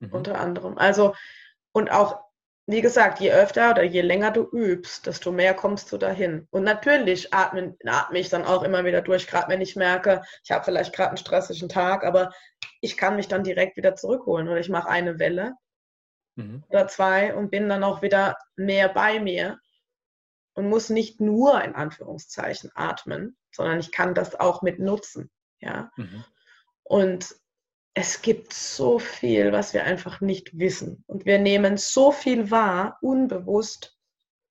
[0.00, 0.12] Mhm.
[0.12, 0.76] Unter anderem.
[0.78, 1.14] Also,
[1.72, 2.25] und auch
[2.66, 6.48] wie gesagt, je öfter oder je länger du übst, desto mehr kommst du dahin.
[6.50, 10.50] Und natürlich atme, atme ich dann auch immer wieder durch, gerade wenn ich merke, ich
[10.50, 12.32] habe vielleicht gerade einen stressigen Tag, aber
[12.80, 15.54] ich kann mich dann direkt wieder zurückholen oder ich mache eine Welle
[16.34, 16.64] mhm.
[16.68, 19.60] oder zwei und bin dann auch wieder mehr bei mir
[20.54, 25.30] und muss nicht nur in Anführungszeichen atmen, sondern ich kann das auch mit nutzen.
[25.60, 25.92] Ja.
[25.96, 26.24] Mhm.
[26.82, 27.36] Und
[27.98, 31.02] es gibt so viel, was wir einfach nicht wissen.
[31.06, 33.98] Und wir nehmen so viel wahr, unbewusst,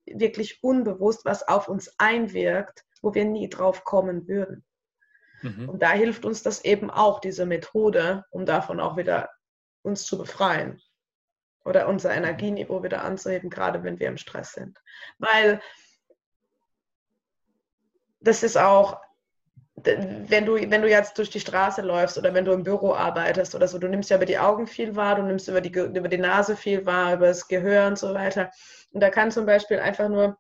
[0.07, 4.65] wirklich unbewusst, was auf uns einwirkt, wo wir nie drauf kommen würden.
[5.43, 5.69] Mhm.
[5.69, 9.29] Und da hilft uns das eben auch, diese Methode, um davon auch wieder
[9.83, 10.81] uns zu befreien
[11.65, 12.23] oder unser mhm.
[12.23, 14.81] Energieniveau wieder anzuheben, gerade wenn wir im Stress sind.
[15.19, 15.61] Weil
[18.21, 19.04] das ist auch
[19.85, 23.55] wenn du, wenn du jetzt durch die Straße läufst oder wenn du im Büro arbeitest
[23.55, 26.07] oder so, du nimmst ja über die Augen viel wahr, du nimmst über die, über
[26.07, 28.51] die Nase viel wahr, über das Gehör und so weiter.
[28.91, 30.37] Und da kann zum Beispiel einfach nur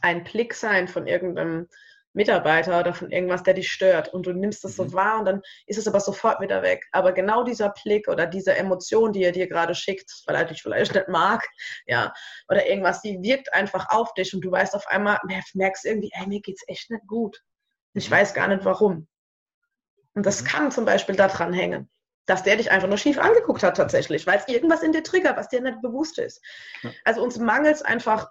[0.00, 1.68] ein Blick sein von irgendeinem
[2.12, 4.92] Mitarbeiter oder von irgendwas, der dich stört und du nimmst das so mhm.
[4.94, 6.84] wahr und dann ist es aber sofort wieder weg.
[6.92, 10.62] Aber genau dieser Blick oder diese Emotion, die er dir gerade schickt, weil er dich
[10.62, 11.46] vielleicht nicht mag,
[11.86, 12.12] ja,
[12.48, 15.18] oder irgendwas, die wirkt einfach auf dich und du weißt auf einmal,
[15.54, 17.40] merkst irgendwie, ey, mir geht's echt nicht gut.
[17.94, 18.14] Ich mhm.
[18.14, 19.08] weiß gar nicht warum.
[20.14, 20.46] Und das mhm.
[20.46, 21.88] kann zum Beispiel daran hängen,
[22.26, 25.36] dass der dich einfach nur schief angeguckt hat tatsächlich, weil es irgendwas in dir triggert,
[25.36, 26.42] was dir nicht bewusst ist.
[26.82, 26.90] Ja.
[27.04, 28.30] Also uns mangelt es einfach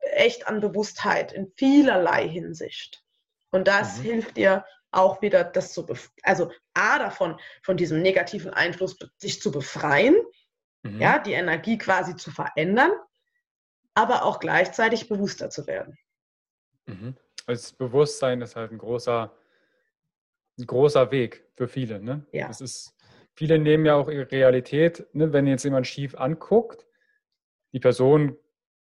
[0.00, 3.02] echt an Bewusstheit in vielerlei Hinsicht.
[3.50, 4.02] Und das mhm.
[4.02, 5.86] hilft dir auch wieder, das zu
[6.22, 10.16] also A davon, von diesem negativen Einfluss sich zu befreien,
[10.82, 11.00] mhm.
[11.00, 12.92] ja, die Energie quasi zu verändern,
[13.94, 15.96] aber auch gleichzeitig bewusster zu werden.
[16.86, 19.32] Mhm das Bewusstsein ist halt ein großer,
[20.58, 22.00] ein großer Weg für viele.
[22.00, 22.26] Ne?
[22.32, 22.48] Ja.
[22.48, 22.96] Das ist,
[23.34, 25.32] viele nehmen ja auch ihre Realität, ne?
[25.32, 26.86] wenn jetzt jemand schief anguckt,
[27.72, 28.36] die Person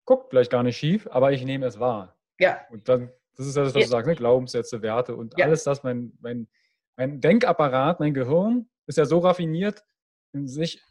[0.04, 2.16] guckt vielleicht gar nicht schief, aber ich nehme es wahr.
[2.38, 2.60] Ja.
[2.70, 3.86] Und dann, das ist ja das, was ja.
[3.86, 4.14] du sagst, ne?
[4.14, 5.46] Glaubenssätze, Werte und ja.
[5.46, 6.48] alles das, mein, mein,
[6.96, 9.84] mein Denkapparat, mein Gehirn ist ja so raffiniert
[10.32, 10.82] in sich,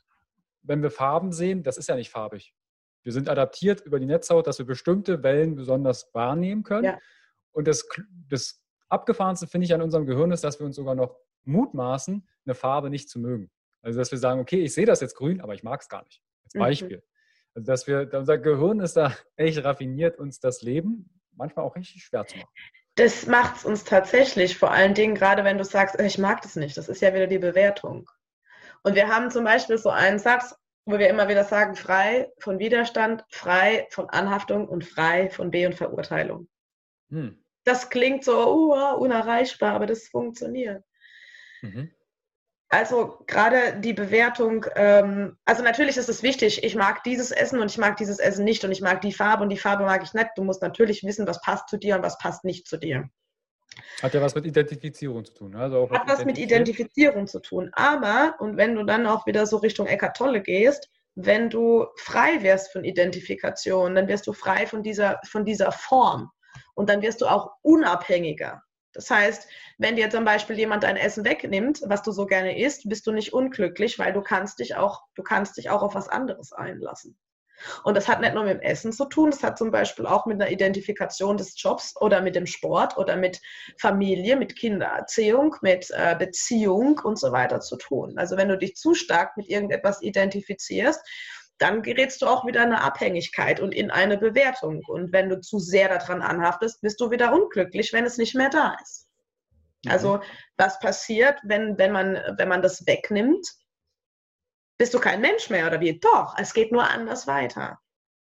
[0.64, 2.54] wenn wir Farben sehen, das ist ja nicht farbig.
[3.04, 6.86] Wir sind adaptiert über die Netzhaut, dass wir bestimmte Wellen besonders wahrnehmen können.
[6.86, 7.00] Ja.
[7.56, 7.88] Und das,
[8.30, 11.16] das Abgefahrenste finde ich an unserem Gehirn ist, dass wir uns sogar noch
[11.46, 13.50] mutmaßen, eine Farbe nicht zu mögen.
[13.82, 16.04] Also dass wir sagen, okay, ich sehe das jetzt grün, aber ich mag es gar
[16.04, 16.22] nicht.
[16.44, 16.60] Als mhm.
[16.60, 16.98] Beispiel.
[16.98, 17.04] Mhm.
[17.56, 22.04] Also dass wir, unser Gehirn ist da echt raffiniert, uns das Leben manchmal auch richtig
[22.04, 22.50] schwer zu machen.
[22.96, 26.56] Das macht es uns tatsächlich, vor allen Dingen gerade wenn du sagst, ich mag das
[26.56, 28.10] nicht, das ist ja wieder die Bewertung.
[28.84, 32.60] Und wir haben zum Beispiel so einen Satz, wo wir immer wieder sagen, frei von
[32.60, 36.48] Widerstand, frei von Anhaftung und frei von Be- und Verurteilung.
[37.10, 37.45] Hm.
[37.66, 40.84] Das klingt so uh, unerreichbar, aber das funktioniert.
[41.62, 41.92] Mhm.
[42.70, 47.70] Also gerade die Bewertung, ähm, also natürlich ist es wichtig, ich mag dieses Essen und
[47.70, 50.14] ich mag dieses Essen nicht und ich mag die Farbe und die Farbe mag ich
[50.14, 50.30] nicht.
[50.36, 53.10] Du musst natürlich wissen, was passt zu dir und was passt nicht zu dir.
[54.02, 55.56] Hat ja was mit Identifizierung zu tun.
[55.56, 57.70] Also Hat was mit Identifizierung zu tun.
[57.74, 62.42] Aber, und wenn du dann auch wieder so Richtung Eckart Tolle gehst, wenn du frei
[62.42, 66.32] wirst von Identifikation, dann wirst du frei von dieser, von dieser Form.
[66.76, 68.62] Und dann wirst du auch unabhängiger.
[68.94, 72.88] Das heißt, wenn dir zum Beispiel jemand dein Essen wegnimmt, was du so gerne isst,
[72.88, 76.08] bist du nicht unglücklich, weil du kannst dich auch, du kannst dich auch auf was
[76.08, 77.18] anderes einlassen.
[77.84, 80.26] Und das hat nicht nur mit dem Essen zu tun, das hat zum Beispiel auch
[80.26, 83.42] mit einer Identifikation des Jobs oder mit dem Sport oder mit
[83.80, 88.18] Familie, mit Kindererziehung, mit äh, Beziehung und so weiter zu tun.
[88.18, 91.00] Also wenn du dich zu stark mit irgendetwas identifizierst,
[91.58, 94.84] dann gerätst du auch wieder in eine Abhängigkeit und in eine Bewertung.
[94.88, 98.50] Und wenn du zu sehr daran anhaftest, bist du wieder unglücklich, wenn es nicht mehr
[98.50, 99.08] da ist.
[99.86, 99.92] Mhm.
[99.92, 100.20] Also
[100.58, 103.48] was passiert, wenn, wenn, man, wenn man das wegnimmt?
[104.78, 106.00] Bist du kein Mensch mehr oder wie?
[106.00, 107.80] Doch, es geht nur anders weiter.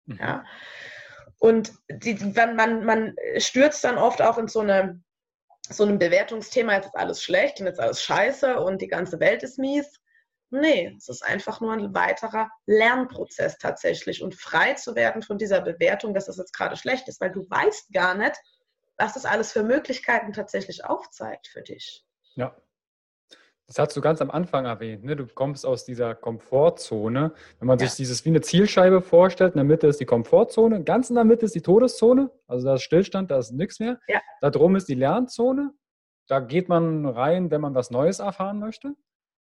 [0.06, 0.18] Mhm.
[0.20, 0.44] Ja?
[1.40, 5.02] Und die, man, man, man stürzt dann oft auch in so eine
[5.70, 9.42] so ein Bewertungsthema, jetzt ist alles schlecht und jetzt alles scheiße und die ganze Welt
[9.42, 10.00] ist mies.
[10.50, 15.60] Nee, es ist einfach nur ein weiterer Lernprozess tatsächlich und frei zu werden von dieser
[15.60, 18.36] Bewertung, dass das jetzt gerade schlecht ist, weil du weißt gar nicht,
[18.96, 22.04] was das alles für Möglichkeiten tatsächlich aufzeigt für dich.
[22.34, 22.56] Ja.
[23.66, 25.04] Das hast du ganz am Anfang erwähnt.
[25.04, 25.14] Ne?
[25.14, 27.34] Du kommst aus dieser Komfortzone.
[27.58, 27.86] Wenn man ja.
[27.86, 31.24] sich dieses wie eine Zielscheibe vorstellt, in der Mitte ist die Komfortzone, ganz in der
[31.24, 34.00] Mitte ist die Todeszone, also da ist Stillstand, da ist nichts mehr.
[34.08, 34.22] Ja.
[34.40, 35.74] Da drum ist die Lernzone.
[36.28, 38.94] Da geht man rein, wenn man was Neues erfahren möchte.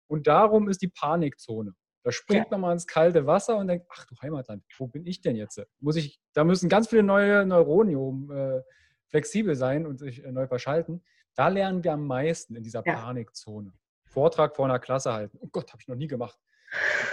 [0.07, 1.73] Und darum ist die Panikzone.
[2.03, 2.51] Da springt ja.
[2.51, 5.61] man mal ins kalte Wasser und denkt, ach du Heimatland, wo bin ich denn jetzt?
[5.79, 8.61] Muss ich, da müssen ganz viele neue Neuronen äh,
[9.07, 11.03] flexibel sein und sich äh, neu verschalten.
[11.35, 12.95] Da lernen wir am meisten in dieser ja.
[12.95, 13.73] Panikzone.
[14.05, 15.37] Vortrag vor einer Klasse halten.
[15.41, 16.39] Oh Gott, habe ich noch nie gemacht.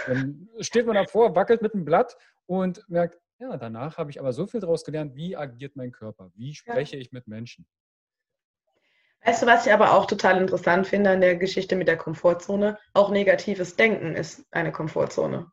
[0.07, 4.31] Dann steht man davor, wackelt mit dem Blatt und merkt, ja, danach habe ich aber
[4.33, 7.01] so viel daraus gelernt, wie agiert mein Körper, wie spreche ja.
[7.01, 7.67] ich mit Menschen.
[9.25, 12.77] Weißt du, was ich aber auch total interessant finde an der Geschichte mit der Komfortzone?
[12.93, 15.51] Auch negatives Denken ist eine Komfortzone.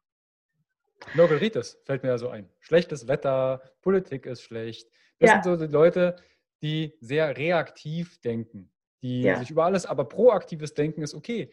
[1.14, 2.48] Nogeritis fällt mir ja so ein.
[2.60, 4.88] Schlechtes Wetter, Politik ist schlecht.
[5.18, 5.42] Das ja.
[5.42, 6.16] sind so die Leute,
[6.62, 9.38] die sehr reaktiv denken, die ja.
[9.38, 11.50] sich über alles, aber proaktives Denken ist okay.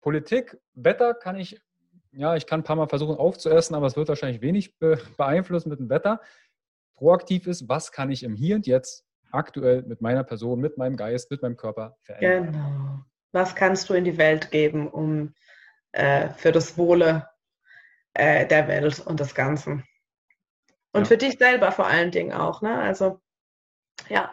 [0.00, 1.60] Politik, Wetter kann ich,
[2.12, 5.80] ja, ich kann ein paar Mal versuchen aufzuessen, aber es wird wahrscheinlich wenig beeinflussen mit
[5.80, 6.20] dem Wetter.
[6.94, 10.96] Proaktiv ist, was kann ich im Hier und Jetzt aktuell mit meiner Person, mit meinem
[10.96, 12.52] Geist, mit meinem Körper verändern.
[12.52, 13.04] Genau.
[13.32, 15.34] Was kannst du in die Welt geben, um
[15.92, 17.28] äh, für das Wohle
[18.14, 19.84] äh, der Welt und des Ganzen?
[20.92, 21.04] Und ja.
[21.06, 22.62] für dich selber vor allen Dingen auch.
[22.62, 22.80] Ne?
[22.80, 23.20] Also,
[24.08, 24.32] ja,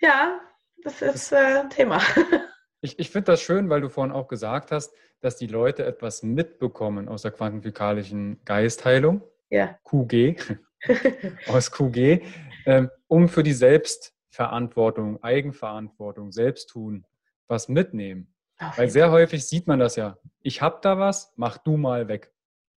[0.00, 0.40] ja,
[0.82, 2.00] das ist äh, Thema.
[2.82, 6.22] Ich, ich finde das schön, weil du vorhin auch gesagt hast, dass die Leute etwas
[6.22, 9.22] mitbekommen aus der quantenphysikalischen Geistheilung.
[9.50, 9.78] Ja.
[9.84, 10.36] QG.
[11.48, 12.22] aus QG
[12.64, 17.04] ähm, um für die Selbstverantwortung, Eigenverantwortung, Selbsttun
[17.48, 18.32] was mitnehmen.
[18.60, 18.72] Okay.
[18.76, 20.18] Weil sehr häufig sieht man das ja.
[20.42, 22.32] Ich habe da was, mach du mal weg.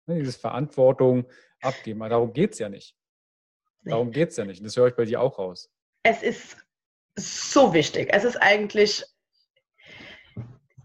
[0.06, 1.26] Ne, dieses Verantwortung
[1.60, 2.00] abgeben.
[2.00, 2.96] Aber darum geht es ja nicht.
[3.84, 4.64] Darum geht es ja nicht.
[4.64, 5.70] das höre ich bei dir auch raus.
[6.04, 6.56] Es ist
[7.16, 8.08] so wichtig.
[8.12, 9.04] Es ist eigentlich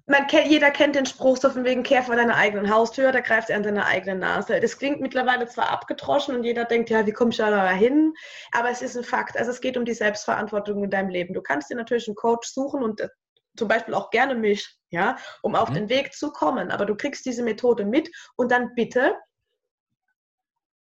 [0.08, 3.20] man kennt, jeder kennt den Spruch so von wegen, kehr vor deiner eigenen Haustür, da
[3.20, 4.62] greift er an seine eigene Nase.
[4.62, 8.14] Das klingt mittlerweile zwar abgedroschen und jeder denkt, ja, wie komme ich da hin?
[8.54, 9.38] Aber es ist ein Fakt.
[9.38, 11.34] Also es geht um die Selbstverantwortung in deinem Leben.
[11.34, 13.10] Du kannst dir natürlich einen Coach suchen und äh,
[13.58, 15.76] zum Beispiel auch gerne mich, ja, um auf mhm.
[15.76, 16.72] den Weg zu kommen.
[16.72, 19.14] Aber du kriegst diese Methode mit und dann bitte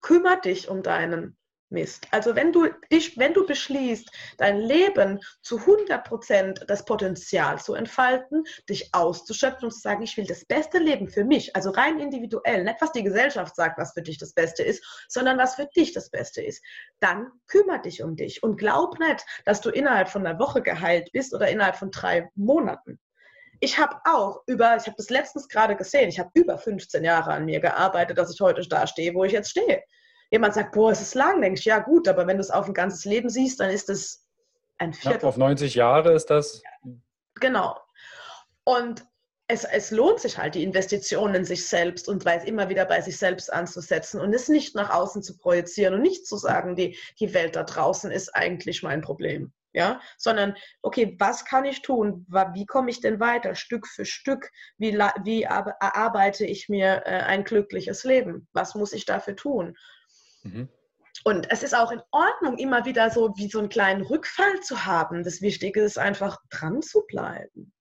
[0.01, 1.37] kümmere dich um deinen
[1.71, 2.07] Mist.
[2.11, 7.73] Also wenn du dich, wenn du beschließt, dein Leben zu 100 Prozent das Potenzial zu
[7.73, 11.99] entfalten, dich auszuschöpfen und zu sagen, ich will das beste Leben für mich, also rein
[11.99, 15.67] individuell, nicht was die Gesellschaft sagt, was für dich das Beste ist, sondern was für
[15.75, 16.63] dich das Beste ist,
[16.99, 21.11] dann kümmere dich um dich und glaub nicht, dass du innerhalb von einer Woche geheilt
[21.11, 22.99] bist oder innerhalb von drei Monaten.
[23.63, 27.31] Ich habe auch über, ich habe das letztens gerade gesehen, ich habe über 15 Jahre
[27.31, 29.83] an mir gearbeitet, dass ich heute da stehe, wo ich jetzt stehe.
[30.31, 32.67] Jemand sagt, boah, es ist lang, denke ich, ja gut, aber wenn du es auf
[32.67, 34.25] ein ganzes Leben siehst, dann ist es
[34.77, 35.21] ein Viertel.
[35.21, 36.63] Ja, auf 90 Jahre ist das.
[37.35, 37.77] Genau.
[38.63, 39.05] Und
[39.47, 43.01] es, es, lohnt sich halt, die Investition in sich selbst und weiß immer wieder bei
[43.01, 46.97] sich selbst anzusetzen und es nicht nach außen zu projizieren und nicht zu sagen, die,
[47.19, 49.51] die Welt da draußen ist eigentlich mein Problem.
[49.73, 52.25] Ja, sondern okay, was kann ich tun?
[52.53, 54.51] Wie komme ich denn weiter, Stück für Stück?
[54.77, 58.49] Wie, wie erarbeite ich mir äh, ein glückliches Leben?
[58.51, 59.77] Was muss ich dafür tun?
[60.43, 60.69] Mhm.
[61.23, 64.85] Und es ist auch in Ordnung, immer wieder so wie so einen kleinen Rückfall zu
[64.85, 65.23] haben.
[65.23, 67.73] Das Wichtige ist einfach dran zu bleiben.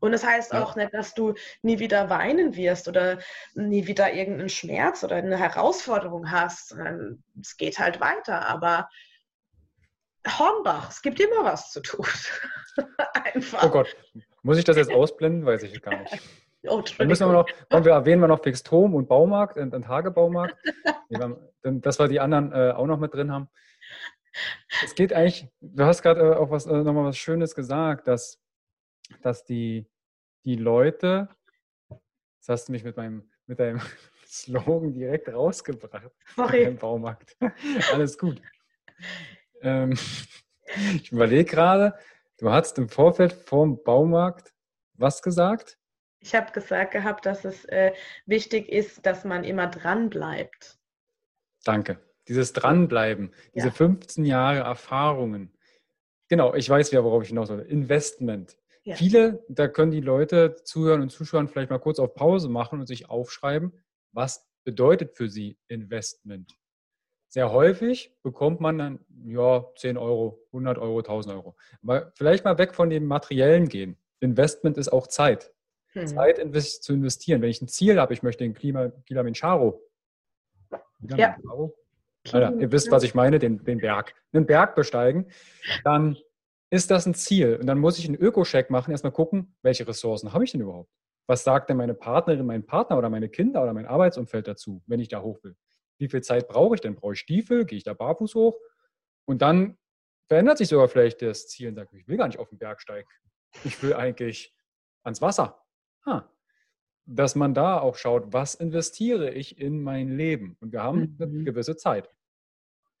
[0.00, 0.62] Und das heißt ja.
[0.62, 3.18] auch nicht, dass du nie wieder weinen wirst oder
[3.54, 6.76] nie wieder irgendeinen Schmerz oder eine Herausforderung hast.
[7.40, 8.46] Es geht halt weiter.
[8.46, 8.88] Aber
[10.26, 12.06] Hornbach, es gibt immer was zu tun.
[13.14, 13.64] Einfach.
[13.64, 13.96] Oh Gott,
[14.42, 15.46] muss ich das jetzt ausblenden?
[15.46, 16.20] Weiß ich gar nicht.
[16.66, 17.46] Oh, Dann müssen wir noch,
[17.84, 20.56] wir erwähnen wir noch Fixstrom und Baumarkt, einen Tagebaumarkt.
[21.62, 23.48] dass wir die anderen äh, auch noch mit drin haben.
[24.82, 28.40] Es geht eigentlich, du hast gerade äh, auch was, äh, nochmal was Schönes gesagt, dass,
[29.22, 29.86] dass die,
[30.44, 31.28] die Leute,
[31.88, 33.80] das hast du mich mit meinem, mit deinem
[34.26, 36.10] Slogan direkt rausgebracht.
[36.34, 36.64] Sorry.
[36.64, 37.36] Im Baumarkt.
[37.92, 38.40] Alles gut.
[39.62, 39.96] Ähm,
[40.94, 41.94] ich überlege gerade,
[42.38, 44.52] du hast im Vorfeld vom Baumarkt
[44.94, 45.78] was gesagt?
[46.24, 47.92] Ich habe gesagt gehabt, dass es äh,
[48.24, 50.78] wichtig ist, dass man immer dran bleibt.
[51.64, 51.98] Danke.
[52.28, 55.52] Dieses Dranbleiben, diese 15 Jahre Erfahrungen.
[56.30, 57.60] Genau, ich weiß ja, worauf ich hinaus will.
[57.60, 58.56] Investment.
[58.84, 58.96] Ja.
[58.96, 62.86] Viele, da können die Leute zuhören und zuschauen, vielleicht mal kurz auf Pause machen und
[62.86, 63.78] sich aufschreiben,
[64.12, 66.56] was bedeutet für sie Investment.
[67.28, 71.56] Sehr häufig bekommt man dann, ja, 10 Euro, 100 Euro, 1000 Euro.
[71.82, 73.98] Aber vielleicht mal weg von dem Materiellen gehen.
[74.20, 75.53] Investment ist auch Zeit.
[75.94, 76.06] Hm.
[76.06, 77.40] Zeit invest zu investieren.
[77.40, 79.80] Wenn ich ein Ziel habe, ich möchte den Klima, Kilimanjaro.
[81.16, 81.36] Ja.
[82.32, 84.14] Alter, ihr wisst, was ich meine, den, den Berg.
[84.32, 85.30] Einen Berg besteigen,
[85.84, 86.16] dann
[86.70, 87.56] ist das ein Ziel.
[87.60, 90.90] Und dann muss ich einen Öko-Check machen, erstmal gucken, welche Ressourcen habe ich denn überhaupt?
[91.26, 95.00] Was sagt denn meine Partnerin, mein Partner oder meine Kinder oder mein Arbeitsumfeld dazu, wenn
[95.00, 95.54] ich da hoch will?
[95.98, 96.96] Wie viel Zeit brauche ich denn?
[96.96, 97.64] Brauche ich Stiefel?
[97.64, 98.58] Gehe ich da barfuß hoch?
[99.26, 99.78] Und dann
[100.28, 102.80] verändert sich sogar vielleicht das Ziel und sagt, ich will gar nicht auf den Berg
[102.80, 103.08] steigen.
[103.64, 104.54] Ich will eigentlich
[105.02, 105.63] ans Wasser.
[106.06, 106.30] Ha.
[107.06, 110.56] Dass man da auch schaut, was investiere ich in mein Leben?
[110.60, 111.44] Und wir haben eine mhm.
[111.44, 112.08] gewisse Zeit.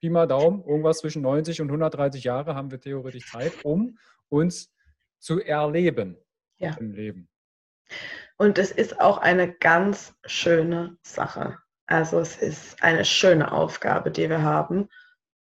[0.00, 3.98] Pi mal Daumen, irgendwas zwischen 90 und 130 Jahre haben wir theoretisch Zeit, um
[4.28, 4.72] uns
[5.18, 6.18] zu erleben
[6.58, 6.76] ja.
[6.78, 7.28] im Leben.
[8.36, 11.58] Und es ist auch eine ganz schöne Sache.
[11.86, 14.88] Also es ist eine schöne Aufgabe, die wir haben.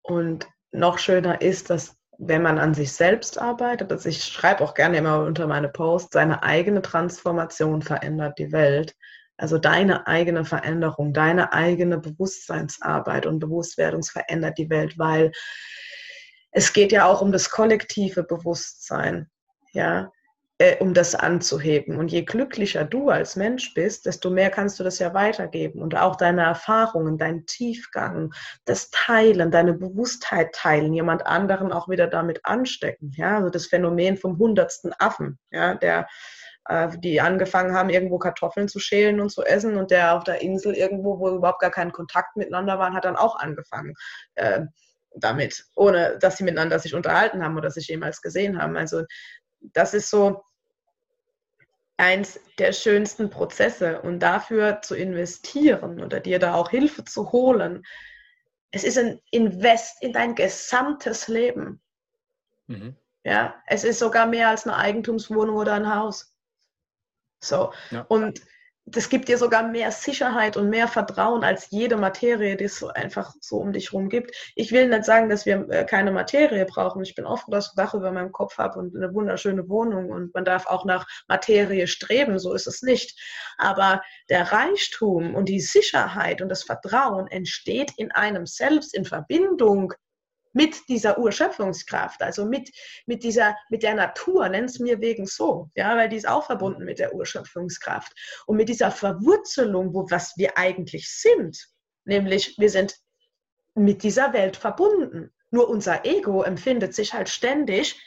[0.02, 4.74] Und noch schöner ist, dass wenn man an sich selbst arbeitet, also ich schreibe auch
[4.74, 8.94] gerne immer unter meine Posts, seine eigene Transformation verändert die Welt.
[9.36, 15.30] Also deine eigene Veränderung, deine eigene Bewusstseinsarbeit und Bewusstwerdung verändert die Welt, weil
[16.50, 19.30] es geht ja auch um das kollektive Bewusstsein.
[19.72, 20.10] Ja,
[20.58, 21.96] äh, um das anzuheben.
[21.96, 25.80] Und je glücklicher du als Mensch bist, desto mehr kannst du das ja weitergeben.
[25.80, 28.34] Und auch deine Erfahrungen, dein Tiefgang,
[28.64, 33.12] das Teilen, deine Bewusstheit teilen, jemand anderen auch wieder damit anstecken.
[33.16, 36.08] Ja, also das Phänomen vom hundertsten Affen, ja, der
[36.68, 40.42] äh, die angefangen haben, irgendwo Kartoffeln zu schälen und zu essen und der auf der
[40.42, 43.94] Insel irgendwo, wo überhaupt gar kein Kontakt miteinander waren, hat dann auch angefangen.
[44.34, 44.62] Äh,
[45.14, 48.76] damit, ohne dass sie miteinander sich unterhalten haben oder sich jemals gesehen haben.
[48.76, 49.04] Also
[49.60, 50.42] das ist so
[51.98, 57.84] eins der schönsten Prozesse und dafür zu investieren oder dir da auch Hilfe zu holen.
[58.70, 61.82] Es ist ein Invest in dein gesamtes Leben.
[62.68, 62.96] Mhm.
[63.24, 66.34] Ja, es ist sogar mehr als eine Eigentumswohnung oder ein Haus.
[67.40, 67.72] So.
[67.90, 68.02] Ja.
[68.02, 68.42] Und
[68.90, 73.34] das gibt dir sogar mehr Sicherheit und mehr Vertrauen als jede Materie, die es einfach
[73.40, 74.34] so um dich herum gibt.
[74.54, 77.02] Ich will nicht sagen, dass wir äh, keine Materie brauchen.
[77.02, 80.34] Ich bin oft, dass ich Dach über meinem Kopf habe und eine wunderschöne Wohnung und
[80.34, 83.18] man darf auch nach Materie streben, so ist es nicht.
[83.58, 89.92] Aber der Reichtum und die Sicherheit und das Vertrauen entsteht in einem selbst in Verbindung
[90.52, 92.70] mit dieser Urschöpfungskraft, also mit,
[93.06, 96.46] mit, dieser, mit der Natur, nenn es mir wegen so, ja, weil die ist auch
[96.46, 98.12] verbunden mit der Urschöpfungskraft.
[98.46, 101.68] Und mit dieser Verwurzelung, wo was wir eigentlich sind,
[102.04, 102.96] nämlich wir sind
[103.74, 105.32] mit dieser Welt verbunden.
[105.50, 108.00] Nur unser Ego empfindet sich halt ständig,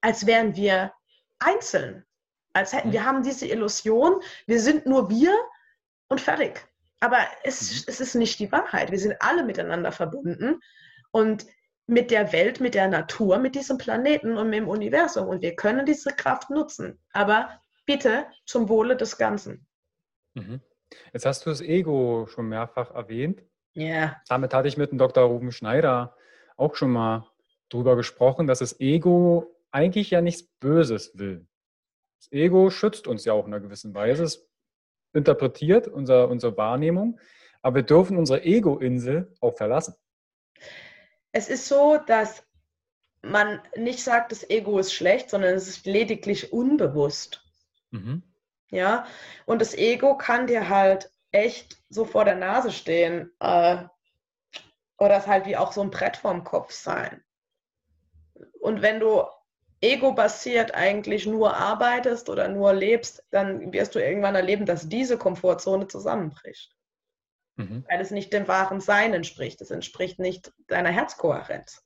[0.00, 0.92] als wären wir
[1.38, 2.04] einzeln.
[2.52, 5.32] Als hätten wir haben diese Illusion, wir sind nur wir
[6.08, 6.66] und fertig.
[7.00, 7.84] Aber es, mhm.
[7.86, 8.90] es ist nicht die Wahrheit.
[8.90, 10.60] Wir sind alle miteinander verbunden.
[11.10, 11.46] Und
[11.88, 15.26] mit der Welt, mit der Natur, mit diesem Planeten und mit dem Universum.
[15.26, 17.00] Und wir können diese Kraft nutzen.
[17.12, 17.48] Aber
[17.86, 19.66] bitte zum Wohle des Ganzen.
[20.34, 20.60] Mhm.
[21.12, 23.42] Jetzt hast du das Ego schon mehrfach erwähnt.
[23.74, 24.20] Yeah.
[24.28, 25.24] Damit hatte ich mit dem Dr.
[25.24, 26.14] Ruben Schneider
[26.56, 27.26] auch schon mal
[27.70, 31.46] drüber gesprochen, dass das Ego eigentlich ja nichts Böses will.
[32.18, 34.24] Das Ego schützt uns ja auch in einer gewissen Weise.
[34.24, 34.46] Es
[35.14, 37.18] interpretiert unser, unsere Wahrnehmung,
[37.62, 39.94] aber wir dürfen unsere Ego-Insel auch verlassen.
[41.32, 42.42] Es ist so, dass
[43.22, 47.44] man nicht sagt, das Ego ist schlecht, sondern es ist lediglich unbewusst.
[47.90, 48.22] Mhm.
[48.70, 49.06] Ja,
[49.46, 53.30] und das Ego kann dir halt echt so vor der Nase stehen.
[53.40, 53.84] Äh,
[54.98, 57.22] oder es halt wie auch so ein Brett vorm Kopf sein.
[58.60, 59.24] Und wenn du
[59.80, 65.86] ego-basiert eigentlich nur arbeitest oder nur lebst, dann wirst du irgendwann erleben, dass diese Komfortzone
[65.86, 66.76] zusammenbricht.
[67.58, 67.84] Mhm.
[67.88, 69.60] Weil es nicht dem wahren Sein entspricht.
[69.60, 71.84] Es entspricht nicht deiner Herzkohärenz.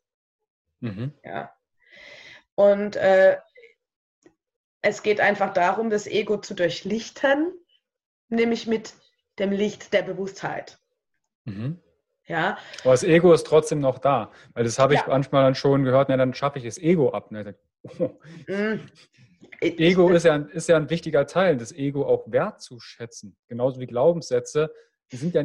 [0.80, 1.12] Mhm.
[1.24, 1.52] Ja.
[2.54, 3.38] Und äh,
[4.82, 7.52] es geht einfach darum, das Ego zu durchlichten,
[8.28, 8.92] nämlich mit
[9.38, 10.78] dem Licht der Bewusstheit.
[11.44, 11.80] Mhm.
[12.26, 12.58] Ja.
[12.82, 14.30] Aber das Ego ist trotzdem noch da.
[14.52, 15.06] Weil das habe ich ja.
[15.08, 17.30] manchmal dann schon gehört, na, dann schaffe ich das Ego ab.
[17.30, 17.56] Ne?
[17.98, 18.10] Oh.
[18.46, 18.80] Mm.
[19.60, 23.36] Ego ist ja, ist ja ein wichtiger Teil, das Ego auch wertzuschätzen.
[23.48, 24.72] Genauso wie Glaubenssätze.
[25.12, 25.44] Die sind ja,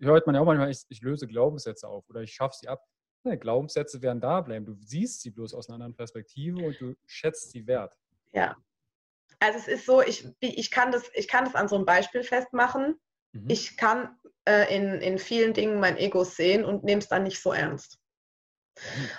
[0.00, 2.82] hört man ja auch manchmal, ich, ich löse Glaubenssätze auf oder ich schaffe sie ab.
[3.24, 4.64] Ja, Glaubenssätze werden da bleiben.
[4.64, 7.94] Du siehst sie bloß aus einer anderen Perspektive und du schätzt sie wert.
[8.32, 8.56] Ja.
[9.40, 12.22] Also es ist so, ich, ich, kann, das, ich kann das an so einem Beispiel
[12.22, 12.98] festmachen.
[13.32, 13.50] Mhm.
[13.50, 17.42] Ich kann äh, in, in vielen Dingen mein Ego sehen und nehme es dann nicht
[17.42, 17.98] so ernst.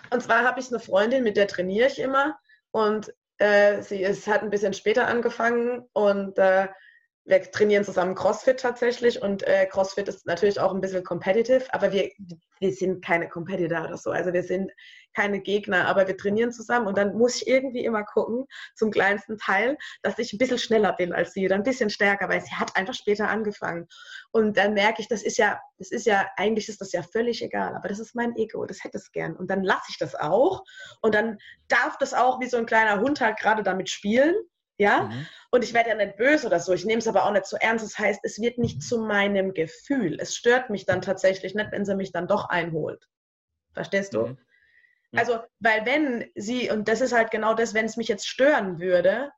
[0.09, 2.39] Und zwar habe ich eine Freundin, mit der trainiere ich immer
[2.71, 6.67] und äh, sie ist, hat ein bisschen später angefangen und äh,
[7.23, 11.91] wir trainieren zusammen CrossFit tatsächlich und äh, CrossFit ist natürlich auch ein bisschen competitive, aber
[11.91, 12.09] wir,
[12.59, 14.09] wir sind keine Competitor oder so.
[14.09, 14.71] Also wir sind
[15.13, 18.45] keine Gegner, aber wir trainieren zusammen und dann muss ich irgendwie immer gucken,
[18.75, 22.27] zum kleinsten Teil, dass ich ein bisschen schneller bin als sie oder ein bisschen stärker,
[22.27, 23.87] weil sie hat einfach später angefangen.
[24.31, 27.43] Und dann merke ich, das ist ja, das ist ja, eigentlich ist das ja völlig
[27.43, 29.35] egal, aber das ist mein Ego, das hätte es gern.
[29.35, 30.63] Und dann lasse ich das auch
[31.01, 34.35] und dann darf das auch wie so ein kleiner Hund halt gerade damit spielen
[34.81, 35.03] ja.
[35.03, 35.27] Mhm.
[35.51, 37.55] Und ich werde ja nicht böse oder so, ich nehme es aber auch nicht so
[37.57, 37.85] ernst.
[37.85, 40.17] Das heißt, es wird nicht zu meinem Gefühl.
[40.19, 43.07] Es stört mich dann tatsächlich nicht, wenn sie mich dann doch einholt.
[43.73, 44.27] Verstehst du?
[44.27, 44.37] Mhm.
[45.15, 48.79] Also, weil wenn sie, und das ist halt genau das, wenn es mich jetzt stören
[48.79, 49.31] würde,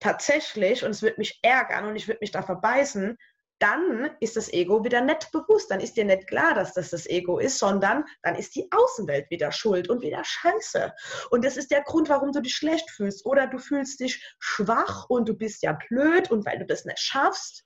[0.00, 3.16] tatsächlich, und es würde mich ärgern und ich würde mich da verbeißen,
[3.62, 5.70] dann ist das Ego wieder nicht bewusst.
[5.70, 9.30] Dann ist dir nicht klar, dass das das Ego ist, sondern dann ist die Außenwelt
[9.30, 10.92] wieder schuld und wieder scheiße.
[11.30, 13.24] Und das ist der Grund, warum du dich schlecht fühlst.
[13.24, 16.98] Oder du fühlst dich schwach und du bist ja blöd und weil du das nicht
[16.98, 17.64] schaffst.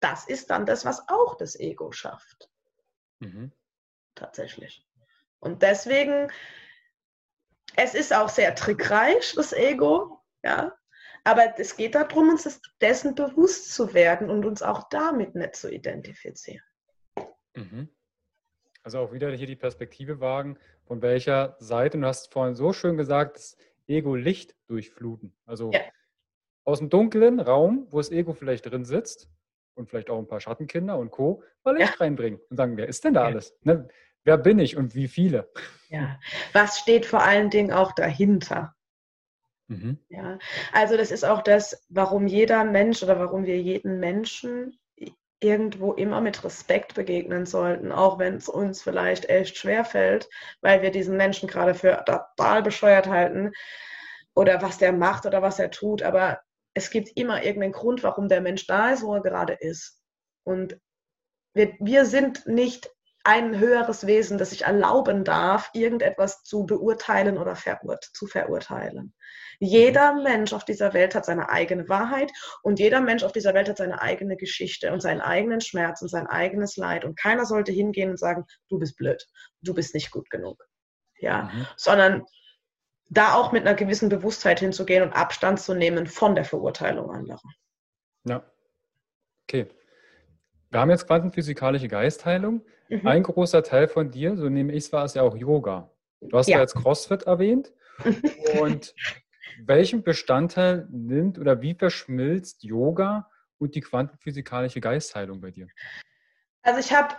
[0.00, 2.50] Das ist dann das, was auch das Ego schafft.
[3.20, 3.52] Mhm.
[4.16, 4.84] Tatsächlich.
[5.38, 6.32] Und deswegen,
[7.76, 10.20] es ist auch sehr trickreich, das Ego.
[10.42, 10.76] Ja,
[11.24, 15.70] aber es geht darum, uns dessen bewusst zu werden und uns auch damit nicht zu
[15.70, 16.64] identifizieren.
[17.54, 17.88] Mhm.
[18.82, 22.96] Also auch wieder hier die Perspektive wagen, von welcher Seite, du hast vorhin so schön
[22.96, 23.56] gesagt, das
[23.86, 25.32] Ego Licht durchfluten.
[25.46, 25.80] Also ja.
[26.64, 29.28] aus dem dunklen Raum, wo das Ego vielleicht drin sitzt
[29.74, 31.96] und vielleicht auch ein paar Schattenkinder und Co., mal Licht ja.
[32.00, 33.26] reinbringen und sagen, wer ist denn da ja.
[33.28, 33.56] alles?
[33.62, 33.88] Ne?
[34.24, 35.50] Wer bin ich und wie viele?
[35.88, 36.18] Ja,
[36.52, 38.74] was steht vor allen Dingen auch dahinter?
[39.68, 39.98] Mhm.
[40.08, 40.38] Ja,
[40.72, 44.78] also das ist auch das, warum jeder Mensch oder warum wir jeden Menschen
[45.42, 50.28] irgendwo immer mit Respekt begegnen sollten, auch wenn es uns vielleicht echt schwer fällt,
[50.60, 53.52] weil wir diesen Menschen gerade für total bescheuert halten
[54.34, 56.02] oder was der macht oder was er tut.
[56.02, 56.40] Aber
[56.74, 60.00] es gibt immer irgendeinen Grund, warum der Mensch da ist, wo er gerade ist.
[60.44, 60.78] Und
[61.54, 62.90] wir, wir sind nicht
[63.24, 69.14] ein höheres Wesen, das sich erlauben darf, irgendetwas zu beurteilen oder verurt zu verurteilen.
[69.58, 70.22] Jeder mhm.
[70.24, 73.76] Mensch auf dieser Welt hat seine eigene Wahrheit und jeder Mensch auf dieser Welt hat
[73.76, 77.04] seine eigene Geschichte und seinen eigenen Schmerz und sein eigenes Leid.
[77.04, 79.24] Und keiner sollte hingehen und sagen, du bist blöd,
[79.60, 80.66] du bist nicht gut genug.
[81.18, 81.66] Ja, mhm.
[81.76, 82.26] sondern
[83.08, 87.40] da auch mit einer gewissen Bewusstheit hinzugehen und Abstand zu nehmen von der Verurteilung anderer.
[88.24, 88.42] Ja.
[89.44, 89.68] Okay.
[90.72, 92.62] Wir haben jetzt quantenphysikalische Geistheilung.
[92.88, 93.06] Mhm.
[93.06, 95.90] Ein großer Teil von dir, so nehme ich es wahr, ist ja auch Yoga.
[96.22, 97.72] Du hast ja, jetzt CrossFit erwähnt.
[98.58, 98.94] Und
[99.66, 105.68] welchen Bestandteil nimmt oder wie verschmilzt Yoga und die quantenphysikalische Geistheilung bei dir?
[106.62, 107.16] Also ich habe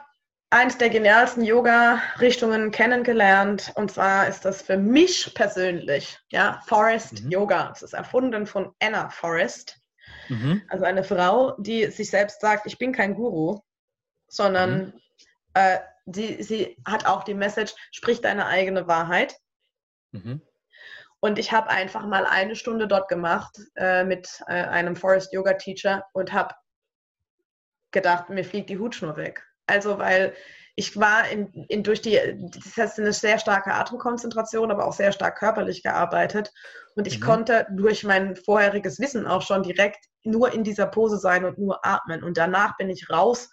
[0.50, 7.30] eins der genialsten Yoga-Richtungen kennengelernt und zwar ist das für mich persönlich, ja, Forest mhm.
[7.30, 7.72] Yoga.
[7.72, 9.83] Es ist erfunden von Anna Forest,
[10.30, 10.62] mhm.
[10.70, 13.60] also eine Frau, die sich selbst sagt, ich bin kein Guru,
[14.28, 14.94] sondern mhm.
[15.54, 19.38] äh, die, sie hat auch die Message, sprich deine eigene Wahrheit.
[20.12, 20.42] Mhm.
[21.20, 25.54] Und ich habe einfach mal eine Stunde dort gemacht äh, mit äh, einem Forest Yoga
[25.54, 26.54] Teacher und habe
[27.92, 29.42] gedacht, mir fliegt die Hutschnur weg.
[29.66, 30.36] Also weil
[30.76, 35.12] ich war in, in, durch die, das heißt eine sehr starke Atemkonzentration, aber auch sehr
[35.12, 36.52] stark körperlich gearbeitet.
[36.96, 37.24] Und ich mhm.
[37.24, 41.86] konnte durch mein vorheriges Wissen auch schon direkt nur in dieser Pose sein und nur
[41.86, 42.24] atmen.
[42.24, 43.50] Und danach bin ich raus.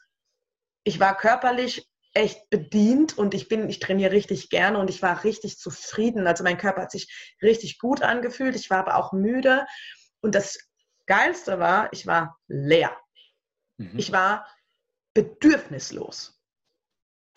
[0.85, 5.23] Ich war körperlich echt bedient und ich bin, ich trainiere richtig gerne und ich war
[5.23, 6.27] richtig zufrieden.
[6.27, 8.57] Also mein Körper hat sich richtig gut angefühlt.
[8.57, 9.67] Ich war aber auch müde.
[10.23, 10.59] Und das
[11.07, 12.97] Geilste war, ich war leer.
[13.77, 13.99] Mhm.
[13.99, 14.47] Ich war
[15.13, 16.40] bedürfnislos.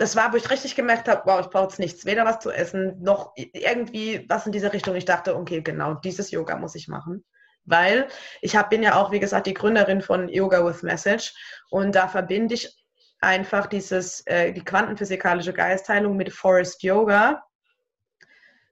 [0.03, 2.51] Das war, wo ich richtig gemerkt habe, wow, ich brauche jetzt nichts, weder was zu
[2.51, 4.95] essen, noch irgendwie was in diese Richtung.
[4.95, 7.23] Ich dachte, okay, genau, dieses Yoga muss ich machen.
[7.63, 8.09] Weil
[8.41, 11.33] ich hab, bin ja auch, wie gesagt, die Gründerin von Yoga with Message
[11.69, 12.77] und da verbinde ich
[13.21, 17.41] einfach dieses, äh, die quantenphysikalische Geistheilung mit Forest Yoga,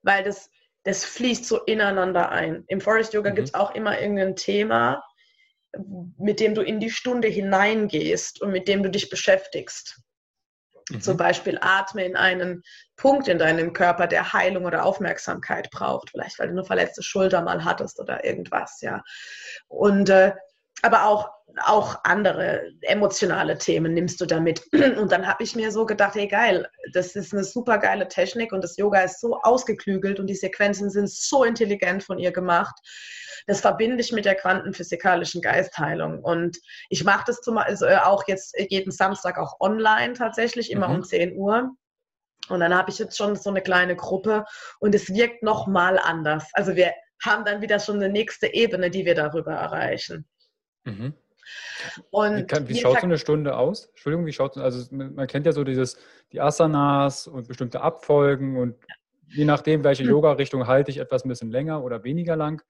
[0.01, 0.49] weil das,
[0.83, 2.65] das fließt so ineinander ein.
[2.67, 3.35] Im Forest Yoga mhm.
[3.35, 5.01] gibt es auch immer irgendein Thema,
[6.17, 10.01] mit dem du in die Stunde hineingehst und mit dem du dich beschäftigst.
[10.91, 11.01] Mhm.
[11.01, 12.63] Zum Beispiel atme in einen
[12.95, 16.11] Punkt in deinem Körper, der Heilung oder Aufmerksamkeit braucht.
[16.11, 19.03] Vielleicht, weil du eine verletzte Schulter mal hattest oder irgendwas, ja.
[19.67, 20.33] Und äh,
[20.81, 21.29] aber auch,
[21.65, 24.61] auch andere emotionale Themen nimmst du damit.
[24.97, 28.53] Und dann habe ich mir so gedacht, hey geil, das ist eine super geile Technik
[28.53, 32.75] und das Yoga ist so ausgeklügelt und die Sequenzen sind so intelligent von ihr gemacht
[33.47, 36.23] das verbinde ich mit der quantenphysikalischen Geistheilung.
[36.23, 36.57] Und
[36.89, 40.95] ich mache das zum, also auch jetzt jeden Samstag auch online tatsächlich, immer mhm.
[40.95, 41.71] um 10 Uhr.
[42.49, 44.45] Und dann habe ich jetzt schon so eine kleine Gruppe
[44.79, 46.49] und es wirkt nochmal anders.
[46.53, 50.27] Also wir haben dann wieder schon eine nächste Ebene, die wir darüber erreichen.
[50.83, 51.13] Mhm.
[52.11, 53.87] Und wie, kann, wie schaut so eine Stunde aus?
[53.87, 55.97] Entschuldigung, wie schaut also man kennt ja so dieses
[56.31, 58.75] die Asanas und bestimmte Abfolgen und
[59.27, 60.09] je nachdem, welche mhm.
[60.09, 62.61] Yoga-Richtung halte ich etwas ein bisschen länger oder weniger lang.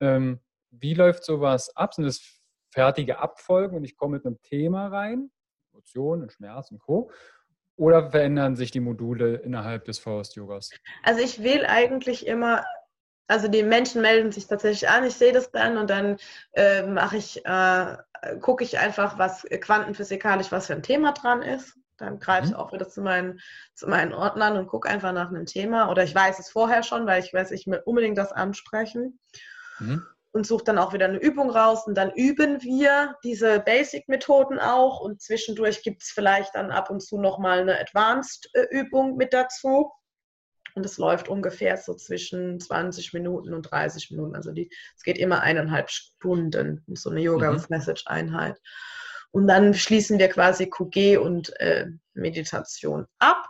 [0.00, 0.40] Ähm,
[0.70, 1.94] wie läuft sowas ab?
[1.94, 2.40] Sind es
[2.70, 5.30] fertige Abfolgen und ich komme mit einem Thema rein,
[5.72, 7.10] Emotionen Schmerz und Co.
[7.76, 10.70] Oder verändern sich die Module innerhalb des Faust-Yogas?
[11.02, 12.62] Also ich will eigentlich immer,
[13.30, 16.16] also die Menschen melden sich tatsächlich an, ich sehe das dann und dann
[16.52, 17.96] äh, mache ich, äh,
[18.40, 21.76] gucke ich einfach, was quantenphysikalisch, was für ein Thema dran ist.
[21.96, 22.56] Dann greife ich mhm.
[22.56, 23.40] auch wieder zu meinen,
[23.74, 25.90] zu meinen Ordnern und gucke einfach nach einem Thema.
[25.90, 29.20] Oder ich weiß es vorher schon, weil ich weiß, ich will unbedingt das ansprechen
[29.78, 30.04] mhm.
[30.32, 35.00] und suche dann auch wieder eine Übung raus und dann üben wir diese Basic-Methoden auch
[35.00, 39.92] und zwischendurch gibt es vielleicht dann ab und zu nochmal eine Advanced-Übung mit dazu.
[40.74, 44.34] Und es läuft ungefähr so zwischen 20 Minuten und 30 Minuten.
[44.34, 47.56] Also die, es geht immer eineinhalb Stunden, so eine Yoga mhm.
[47.56, 48.58] with Message Einheit.
[49.30, 53.48] Und dann schließen wir quasi QG und äh, Meditation ab.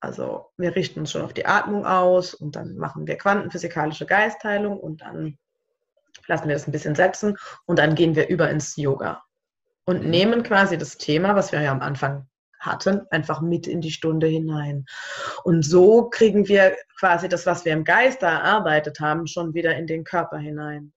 [0.00, 4.78] Also wir richten uns schon auf die Atmung aus und dann machen wir quantenphysikalische Geistheilung
[4.78, 5.38] und dann
[6.28, 9.22] lassen wir das ein bisschen setzen und dann gehen wir über ins Yoga
[9.86, 10.10] und mhm.
[10.10, 12.27] nehmen quasi das Thema, was wir ja am Anfang
[12.58, 14.86] hatten, einfach mit in die Stunde hinein.
[15.44, 19.86] Und so kriegen wir quasi das, was wir im Geist erarbeitet haben, schon wieder in
[19.86, 20.92] den Körper hinein.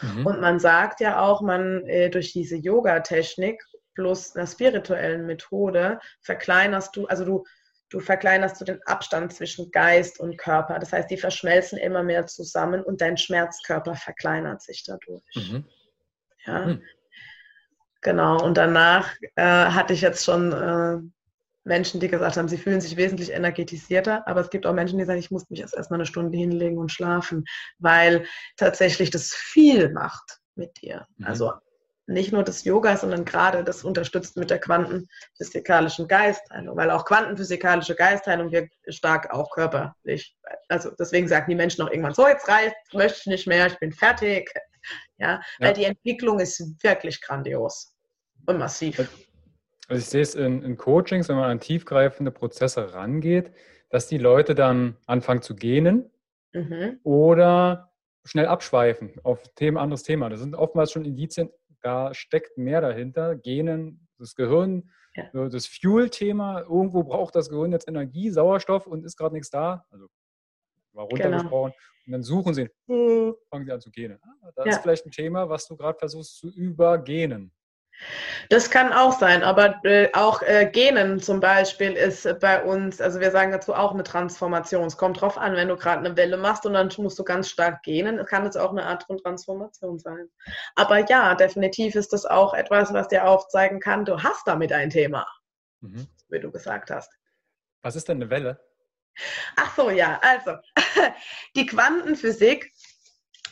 [0.00, 0.26] Mhm.
[0.26, 3.62] Und man sagt ja auch, man äh, durch diese Yoga-Technik
[3.94, 7.44] plus einer spirituellen Methode verkleinerst du, also du
[7.94, 10.80] du verkleinerst du den Abstand zwischen Geist und Körper.
[10.80, 15.22] Das heißt, die verschmelzen immer mehr zusammen und dein Schmerzkörper verkleinert sich dadurch.
[15.36, 15.64] Mhm.
[16.44, 16.66] Ja.
[16.66, 16.82] Mhm.
[18.04, 18.40] Genau.
[18.44, 20.98] Und danach äh, hatte ich jetzt schon äh,
[21.64, 25.06] Menschen, die gesagt haben, sie fühlen sich wesentlich energetisierter, aber es gibt auch Menschen, die
[25.06, 27.46] sagen, ich muss mich erst erstmal eine Stunde hinlegen und schlafen,
[27.78, 28.26] weil
[28.58, 31.06] tatsächlich das viel macht mit dir.
[31.16, 31.26] Mhm.
[31.26, 31.52] Also
[32.06, 37.94] nicht nur das Yoga, sondern gerade das unterstützt mit der quantenphysikalischen Geistheilung, weil auch quantenphysikalische
[37.94, 40.36] Geistheilung wirkt stark auch körperlich.
[40.68, 43.78] Also deswegen sagen die Menschen auch irgendwann, so jetzt reicht, möchte ich nicht mehr, ich
[43.78, 44.52] bin fertig.
[45.16, 47.93] Ja, weil die Entwicklung ist wirklich grandios
[48.46, 48.98] und massiv.
[49.88, 53.52] Also ich sehe es in, in Coachings, wenn man an tiefgreifende Prozesse rangeht,
[53.90, 56.10] dass die Leute dann anfangen zu gähnen
[56.52, 56.98] mhm.
[57.02, 57.92] oder
[58.24, 60.30] schnell abschweifen auf Themen, anderes Thema.
[60.30, 61.50] Das sind oftmals schon Indizien,
[61.82, 63.36] da steckt mehr dahinter.
[63.36, 65.48] Genen, das Gehirn, ja.
[65.48, 66.60] das Fuel-Thema.
[66.62, 69.84] Irgendwo braucht das Gehirn jetzt Energie, Sauerstoff und ist gerade nichts da.
[69.90, 70.08] Also
[70.94, 71.72] war runtergesprochen.
[71.72, 72.06] Genau.
[72.06, 72.70] Und dann suchen sie,
[73.50, 74.18] fangen sie an zu gähnen.
[74.22, 74.72] Ah, das ja.
[74.72, 77.52] ist vielleicht ein Thema, was du gerade versuchst zu übergähnen.
[78.50, 83.20] Das kann auch sein, aber äh, auch äh, Genen zum Beispiel ist bei uns, also
[83.20, 84.86] wir sagen dazu auch eine Transformation.
[84.86, 87.48] Es kommt drauf an, wenn du gerade eine Welle machst und dann musst du ganz
[87.48, 90.28] stark gähnen, kann es auch eine Art von Transformation sein.
[90.74, 94.90] Aber ja, definitiv ist das auch etwas, was dir aufzeigen kann, du hast damit ein
[94.90, 95.26] Thema,
[95.80, 96.06] mhm.
[96.28, 97.12] wie du gesagt hast.
[97.82, 98.60] Was ist denn eine Welle?
[99.56, 100.56] Ach so, ja, also
[101.56, 102.72] die Quantenphysik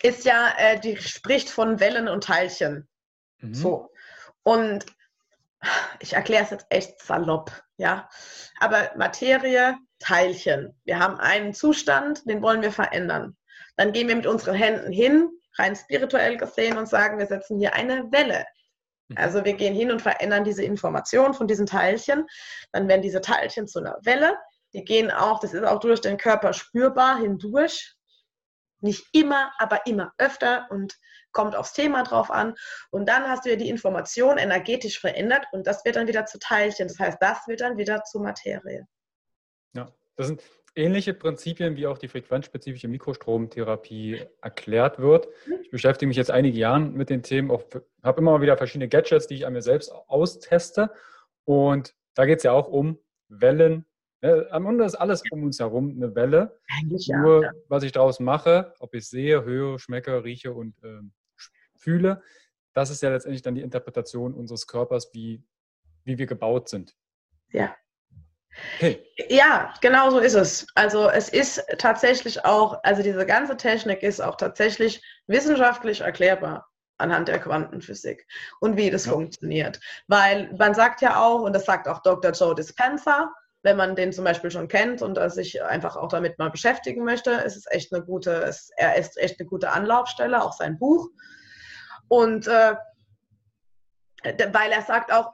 [0.03, 2.88] ist ja, äh, die spricht von Wellen und Teilchen.
[3.38, 3.55] Mhm.
[3.55, 3.91] So.
[4.43, 4.86] Und
[6.01, 8.09] ich erkläre es jetzt echt salopp, ja.
[8.59, 10.78] Aber Materie, Teilchen.
[10.84, 13.36] Wir haben einen Zustand, den wollen wir verändern.
[13.76, 17.74] Dann gehen wir mit unseren Händen hin, rein spirituell gesehen, und sagen, wir setzen hier
[17.74, 18.45] eine Welle.
[19.09, 19.16] Mhm.
[19.16, 22.26] Also wir gehen hin und verändern diese Information von diesen Teilchen.
[22.72, 24.36] Dann werden diese Teilchen zu einer Welle.
[24.74, 27.95] Die gehen auch, das ist auch durch den Körper spürbar hindurch.
[28.82, 30.96] Nicht immer, aber immer öfter und
[31.32, 32.54] kommt aufs Thema drauf an.
[32.90, 36.38] Und dann hast du ja die Information energetisch verändert und das wird dann wieder zu
[36.38, 36.88] Teilchen.
[36.88, 38.86] Das heißt, das wird dann wieder zu Materie.
[39.74, 40.42] Ja, das sind
[40.74, 45.28] ähnliche Prinzipien, wie auch die frequenzspezifische Mikrostromtherapie erklärt wird.
[45.46, 45.60] Mhm.
[45.62, 49.26] Ich beschäftige mich jetzt einige Jahre mit den Themen, habe immer mal wieder verschiedene Gadgets,
[49.26, 50.90] die ich an mir selbst austeste.
[51.44, 53.86] Und da geht es ja auch um Wellen.
[54.22, 56.58] Am Ende ist alles um uns herum eine Welle.
[56.68, 57.50] Eigentlich Nur, ja.
[57.68, 61.12] was ich daraus mache, ob ich sehe, höre, schmecke, rieche und ähm,
[61.76, 62.22] fühle,
[62.72, 65.44] das ist ja letztendlich dann die Interpretation unseres Körpers, wie,
[66.04, 66.94] wie wir gebaut sind.
[67.50, 67.74] Ja.
[68.76, 69.04] Okay.
[69.28, 70.66] Ja, genau so ist es.
[70.74, 76.68] Also es ist tatsächlich auch, also diese ganze Technik ist auch tatsächlich wissenschaftlich erklärbar
[76.98, 78.26] anhand der Quantenphysik
[78.60, 79.12] und wie das ja.
[79.12, 79.80] funktioniert.
[80.06, 82.32] Weil man sagt ja auch, und das sagt auch Dr.
[82.32, 83.32] Joe Dispenza,
[83.62, 87.30] wenn man den zum Beispiel schon kennt und sich einfach auch damit mal beschäftigen möchte,
[87.30, 91.08] ist es echt eine gute, ist, er ist echt eine gute Anlaufstelle, auch sein Buch.
[92.08, 92.74] Und äh,
[94.52, 95.32] weil er sagt auch,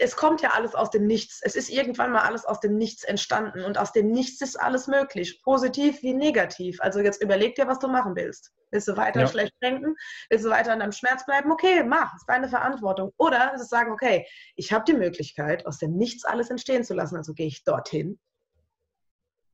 [0.00, 1.40] es kommt ja alles aus dem Nichts.
[1.42, 4.86] Es ist irgendwann mal alles aus dem Nichts entstanden und aus dem Nichts ist alles
[4.86, 6.80] möglich, positiv wie negativ.
[6.80, 8.52] Also jetzt überleg dir, was du machen willst.
[8.72, 9.28] Willst du weiter ja.
[9.28, 9.94] schlecht denken?
[10.30, 11.52] Willst du weiter in deinem Schmerz bleiben?
[11.52, 13.12] Okay, mach, ist deine Verantwortung.
[13.18, 16.94] Oder ist es sagen, okay, ich habe die Möglichkeit, aus dem Nichts alles entstehen zu
[16.94, 18.18] lassen, also gehe ich dorthin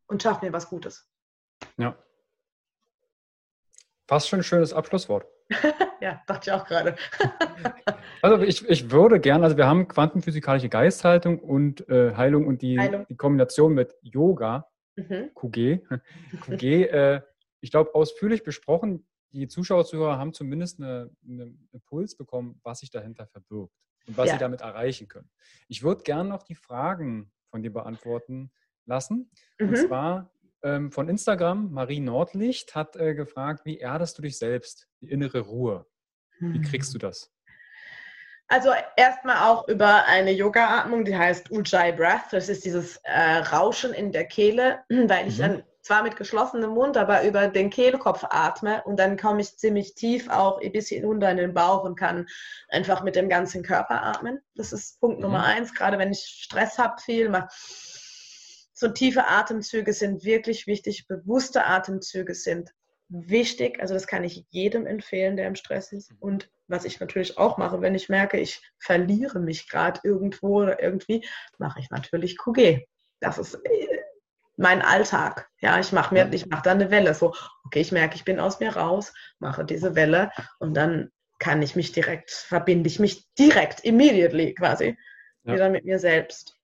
[0.07, 1.09] und schaffe mir was Gutes.
[1.77, 1.97] Ja.
[4.07, 5.27] Fast schon ein schönes Abschlusswort.
[6.01, 6.97] ja, dachte ich auch gerade.
[8.23, 12.79] also ich, ich würde gerne, also wir haben quantenphysikalische Geisthaltung und äh, Heilung und die,
[12.79, 13.07] Heilung.
[13.09, 15.31] die Kombination mit Yoga, mhm.
[15.35, 15.83] QG,
[16.41, 17.21] QG, äh,
[17.61, 19.07] ich glaube, ausführlich besprochen.
[19.33, 23.75] Die Zuschauer, Zuhörer haben zumindest eine, einen Impuls bekommen, was sich dahinter verbirgt
[24.07, 24.35] und was ja.
[24.35, 25.31] sie damit erreichen können.
[25.69, 28.51] Ich würde gerne noch die Fragen von dir beantworten
[28.87, 29.31] lassen.
[29.59, 29.69] Mhm.
[29.69, 30.33] Und zwar,
[30.63, 35.41] ähm, von Instagram, Marie Nordlicht hat äh, gefragt, wie erdest du dich selbst, die innere
[35.41, 35.87] Ruhe?
[36.41, 37.01] Wie kriegst du hm.
[37.01, 37.33] das?
[38.49, 42.33] Also erstmal auch über eine Yoga-Atmung, die heißt Ujjayi Breath.
[42.33, 45.29] Das ist dieses äh, Rauschen in der Kehle, weil mhm.
[45.29, 49.57] ich dann zwar mit geschlossenem Mund, aber über den Kehlkopf atme und dann komme ich
[49.57, 52.27] ziemlich tief auch ein bisschen unter in den Bauch und kann
[52.69, 54.39] einfach mit dem ganzen Körper atmen.
[54.55, 55.23] Das ist Punkt mhm.
[55.23, 57.49] Nummer eins, gerade wenn ich Stress habe viel, mache
[58.75, 61.09] so tiefe Atemzüge sind wirklich wichtig.
[61.09, 62.75] Bewusste Atemzüge sind
[63.09, 63.81] wichtig.
[63.81, 66.13] Also das kann ich jedem empfehlen, der im Stress ist.
[66.21, 70.83] Und was ich natürlich auch mache, wenn ich merke, ich verliere mich gerade irgendwo oder
[70.83, 71.27] irgendwie,
[71.57, 72.87] mache ich natürlich QG.
[73.21, 73.59] Das ist
[74.59, 75.49] mein Alltag.
[75.61, 77.15] Ja, ich mache mir, ich mache da eine Welle.
[77.15, 77.35] So,
[77.65, 81.77] okay, ich merke, ich bin aus mir raus, mache diese Welle und dann kann ich
[81.77, 84.99] mich direkt, verbinde ich mich direkt, immediately quasi,
[85.45, 85.55] ja.
[85.55, 86.55] wieder mit mir selbst.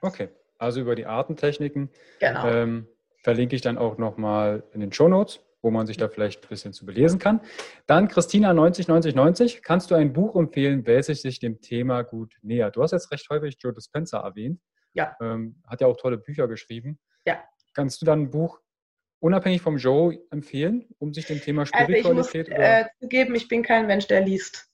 [0.00, 1.90] Okay also über die Artentechniken.
[2.20, 2.46] Genau.
[2.46, 2.88] Ähm,
[3.22, 6.48] verlinke ich dann auch nochmal in den Show Notes, wo man sich da vielleicht ein
[6.48, 7.40] bisschen zu belesen kann.
[7.86, 12.76] Dann Christina 909090, kannst du ein Buch empfehlen, welches sich dem Thema gut nähert?
[12.76, 14.60] Du hast jetzt recht häufig Joe Dispenza erwähnt.
[14.96, 15.16] Ja.
[15.20, 16.98] Ähm, hat ja auch tolle Bücher geschrieben.
[17.26, 17.44] Ja.
[17.74, 18.60] Kannst du dann ein Buch
[19.20, 22.50] unabhängig vom Joe empfehlen, um sich dem Thema Spiritualität?
[22.50, 24.68] Also ich muss äh, zugeben, ich bin kein Mensch, der liest.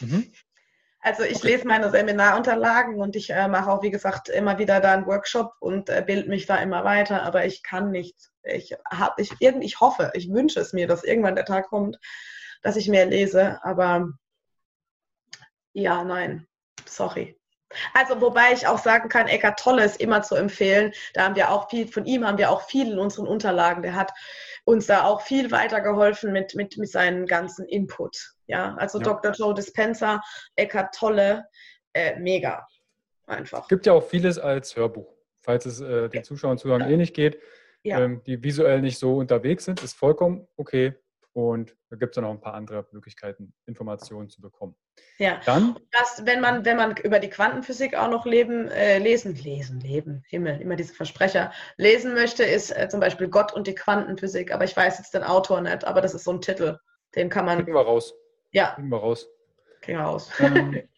[0.00, 0.32] Mhm.
[1.00, 1.52] Also ich okay.
[1.52, 5.52] lese meine Seminarunterlagen und ich äh, mache auch, wie gesagt, immer wieder da einen Workshop
[5.60, 8.16] und äh, bilde mich da immer weiter, aber ich kann nicht.
[8.42, 11.98] Ich habe, ich irgendwie, ich hoffe, ich wünsche es mir, dass irgendwann der Tag kommt,
[12.62, 14.08] dass ich mehr lese, aber
[15.74, 16.46] ja, nein,
[16.86, 17.38] sorry.
[17.94, 20.92] Also wobei ich auch sagen kann, Eckart Tolle ist immer zu empfehlen.
[21.14, 23.82] Da haben wir auch viel, von ihm haben wir auch viel in unseren Unterlagen.
[23.82, 24.12] Der hat
[24.64, 28.34] uns da auch viel weitergeholfen mit, mit, mit seinem ganzen Input.
[28.46, 29.04] Ja, also ja.
[29.04, 29.32] Dr.
[29.32, 30.22] Joe Dispenza,
[30.54, 31.46] Eckart Tolle,
[31.92, 32.66] äh, mega.
[33.26, 33.62] Einfach.
[33.62, 35.12] Es gibt ja auch vieles als Hörbuch.
[35.42, 36.88] Falls es äh, den Zuschauern und Zuhörern ja.
[36.88, 37.40] ähnlich geht,
[37.82, 38.00] ja.
[38.00, 40.94] ähm, die visuell nicht so unterwegs sind, ist vollkommen okay.
[41.36, 44.74] Und da gibt es dann auch ein paar andere Möglichkeiten, Informationen zu bekommen.
[45.18, 49.34] Ja, dann, das, wenn, man, wenn man über die Quantenphysik auch noch leben, äh, lesen,
[49.34, 53.74] lesen, leben, Himmel, immer diese Versprecher, lesen möchte, ist äh, zum Beispiel Gott und die
[53.74, 54.50] Quantenphysik.
[54.50, 56.78] Aber ich weiß jetzt den Autor nicht, aber das ist so ein Titel,
[57.14, 57.58] den kann man.
[57.58, 58.14] Kriegen wir raus.
[58.52, 58.72] Ja.
[58.74, 59.28] Kriegen wir raus.
[59.82, 60.30] Kriegen wir raus.
[60.40, 60.88] Ähm,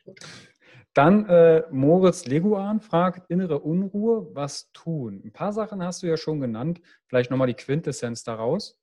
[0.95, 5.20] dann äh, Moritz Leguan fragt, innere Unruhe, was tun?
[5.24, 6.80] Ein paar Sachen hast du ja schon genannt.
[7.09, 8.78] Vielleicht nochmal die Quintessenz daraus.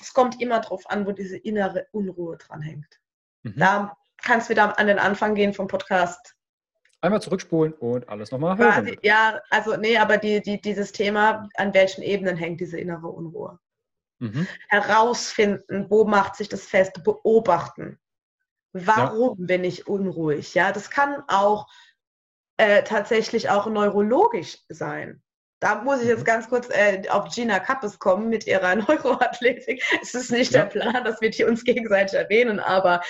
[0.00, 3.00] Es kommt immer darauf an, wo diese innere Unruhe dranhängt.
[3.42, 3.54] Mhm.
[3.56, 6.36] Da kannst wieder an den Anfang gehen vom Podcast.
[7.02, 8.84] Einmal zurückspulen und alles nochmal hören.
[8.84, 13.08] Quasi, ja, also nee, aber die, die, dieses Thema, an welchen Ebenen hängt diese innere
[13.08, 13.58] Unruhe?
[14.18, 14.46] Mhm.
[14.68, 17.98] Herausfinden, wo macht sich das fest, beobachten.
[18.72, 19.46] Warum ja.
[19.46, 20.54] bin ich unruhig?
[20.54, 21.66] Ja, das kann auch
[22.58, 25.22] äh, tatsächlich auch neurologisch sein.
[25.60, 26.24] Da muss ich jetzt mhm.
[26.24, 29.82] ganz kurz äh, auf Gina Kappes kommen mit ihrer Neuroathletik.
[30.02, 30.64] Es ist nicht ja.
[30.64, 33.02] der Plan, dass wir die uns gegenseitig erwähnen, aber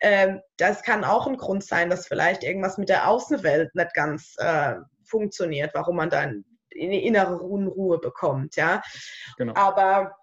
[0.00, 4.34] ähm, das kann auch ein Grund sein, dass vielleicht irgendwas mit der Außenwelt nicht ganz
[4.38, 4.74] äh,
[5.04, 6.44] funktioniert, warum man dann
[6.74, 8.56] eine innere Unruhe bekommt.
[8.56, 8.82] Ja,
[9.36, 9.54] genau.
[9.54, 10.16] aber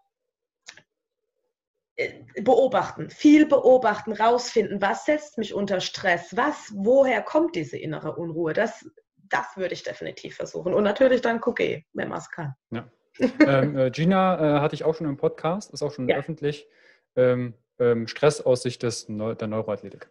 [1.96, 8.16] äh, beobachten, viel beobachten, rausfinden, was setzt mich unter Stress, was, woher kommt diese innere
[8.16, 8.86] Unruhe, das,
[9.30, 10.74] das würde ich definitiv versuchen.
[10.74, 12.56] Und natürlich dann Cookie, wenn man es kann.
[12.72, 12.90] Ja.
[13.20, 16.18] ähm, äh, Gina äh, hatte ich auch schon im Podcast, ist auch schon ja.
[16.18, 16.68] öffentlich.
[17.16, 20.10] Ähm, ähm, Stress aus Sicht des Neu der Neuroathletik.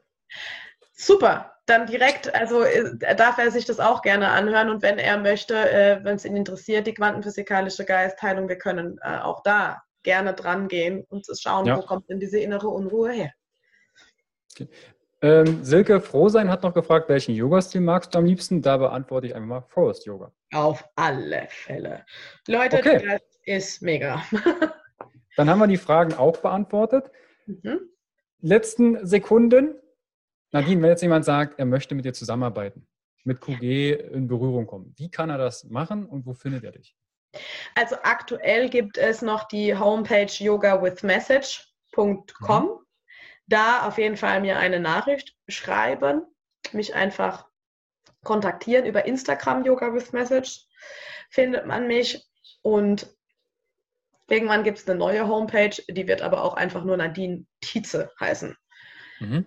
[0.93, 5.19] Super, dann direkt, also äh, darf er sich das auch gerne anhören und wenn er
[5.19, 10.35] möchte, äh, wenn es ihn interessiert, die quantenphysikalische Geistheilung, wir können äh, auch da gerne
[10.35, 11.77] dran gehen und zu schauen, ja.
[11.77, 13.33] wo kommt denn diese innere Unruhe her.
[14.53, 14.69] Okay.
[15.21, 18.63] Ähm, Silke Frohsein hat noch gefragt, welchen Yoga-Stil magst du am liebsten?
[18.63, 20.31] Da beantworte ich einfach mal Forest Yoga.
[20.53, 22.07] Auf alle Fälle.
[22.47, 23.05] Leute, okay.
[23.05, 24.23] das ist mega.
[25.37, 27.11] Dann haben wir die Fragen auch beantwortet.
[27.47, 27.81] Mhm.
[28.41, 29.75] Letzten Sekunden.
[30.53, 32.87] Nadine, wenn jetzt jemand sagt, er möchte mit dir zusammenarbeiten,
[33.25, 33.63] mit QG
[34.13, 36.97] in Berührung kommen, wie kann er das machen und wo findet er dich?
[37.75, 42.65] Also aktuell gibt es noch die Homepage yogawithmessage.com.
[42.65, 42.88] Mhm.
[43.49, 46.23] Da auf jeden Fall mir eine Nachricht schreiben,
[46.73, 47.47] mich einfach
[48.23, 50.67] kontaktieren über Instagram Yoga with Message
[51.31, 52.27] findet man mich
[52.63, 53.09] und
[54.29, 58.57] irgendwann gibt es eine neue Homepage, die wird aber auch einfach nur Nadine Tietze heißen.
[59.21, 59.47] Mhm.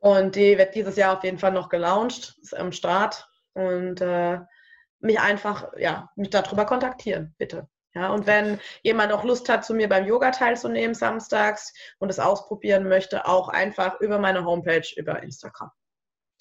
[0.00, 4.38] Und die wird dieses Jahr auf jeden Fall noch gelauncht, ist am Start und äh,
[5.00, 7.68] mich einfach, ja, mich darüber kontaktieren, bitte.
[7.94, 12.18] Ja, und wenn jemand auch Lust hat, zu mir beim Yoga teilzunehmen samstags und es
[12.18, 15.70] ausprobieren möchte, auch einfach über meine Homepage, über Instagram.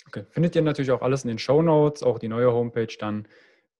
[0.07, 0.25] Okay.
[0.29, 3.27] Findet ihr natürlich auch alles in den Show Notes, auch die neue Homepage dann,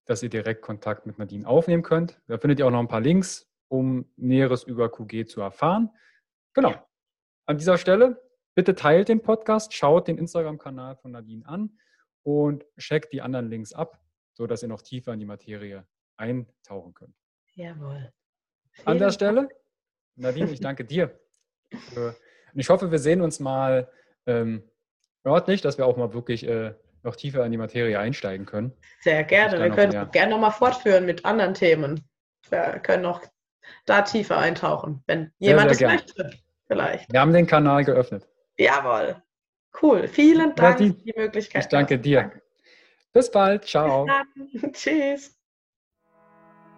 [0.05, 2.21] dass ihr direkt Kontakt mit Nadine aufnehmen könnt.
[2.27, 5.89] Da findet ihr auch noch ein paar Links, um Näheres über QG zu erfahren.
[6.53, 6.71] Genau.
[6.71, 6.87] Ja.
[7.45, 8.21] An dieser Stelle,
[8.55, 11.77] bitte teilt den Podcast, schaut den Instagram-Kanal von Nadine an
[12.21, 14.03] und checkt die anderen Links ab
[14.33, 15.85] so dass ihr noch tiefer in die Materie
[16.17, 17.15] eintauchen könnt.
[17.55, 18.11] Jawohl.
[18.71, 19.49] Vielen An der Stelle,
[20.15, 21.19] Nadine, ich danke dir.
[21.95, 23.89] Und ich hoffe, wir sehen uns mal
[24.25, 24.63] ähm,
[25.25, 26.73] örtlich, dass wir auch mal wirklich äh,
[27.03, 28.73] noch tiefer in die Materie einsteigen können.
[29.01, 29.59] Sehr gerne.
[29.59, 30.05] Wir können mehr...
[30.05, 32.07] gerne nochmal fortführen mit anderen Themen.
[32.49, 33.21] Wir können noch
[33.85, 36.31] da tiefer eintauchen, wenn jemand es möchte.
[36.67, 37.11] Vielleicht.
[37.11, 38.27] Wir haben den Kanal geöffnet.
[38.57, 39.21] Jawohl.
[39.81, 40.07] Cool.
[40.07, 41.63] Vielen Dank Nadine, für die Möglichkeit.
[41.63, 42.21] Ich danke dir.
[42.21, 42.41] Danke.
[43.11, 43.65] Bis bald.
[43.65, 44.07] Ciao.
[44.35, 45.32] Bis Tschüss.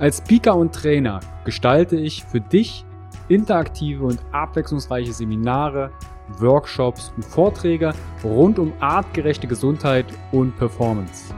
[0.00, 2.86] Als Speaker und Trainer gestalte ich für dich
[3.28, 5.90] interaktive und abwechslungsreiche Seminare,
[6.38, 7.92] Workshops und Vorträge
[8.24, 11.34] rund um artgerechte Gesundheit und Performance.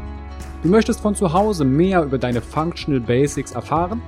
[0.63, 4.01] Du möchtest von zu Hause mehr über deine Functional Basics erfahren?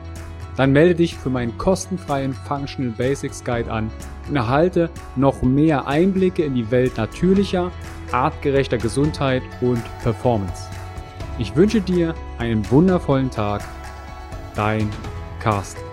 [0.56, 3.90] Dann melde dich für meinen kostenfreien Functional Basics Guide an
[4.28, 7.72] und erhalte noch mehr Einblicke in die Welt natürlicher,
[8.12, 10.68] artgerechter Gesundheit und Performance.
[11.40, 13.62] Ich wünsche dir einen wundervollen Tag.
[14.54, 14.90] Dein
[15.40, 15.83] Carsten.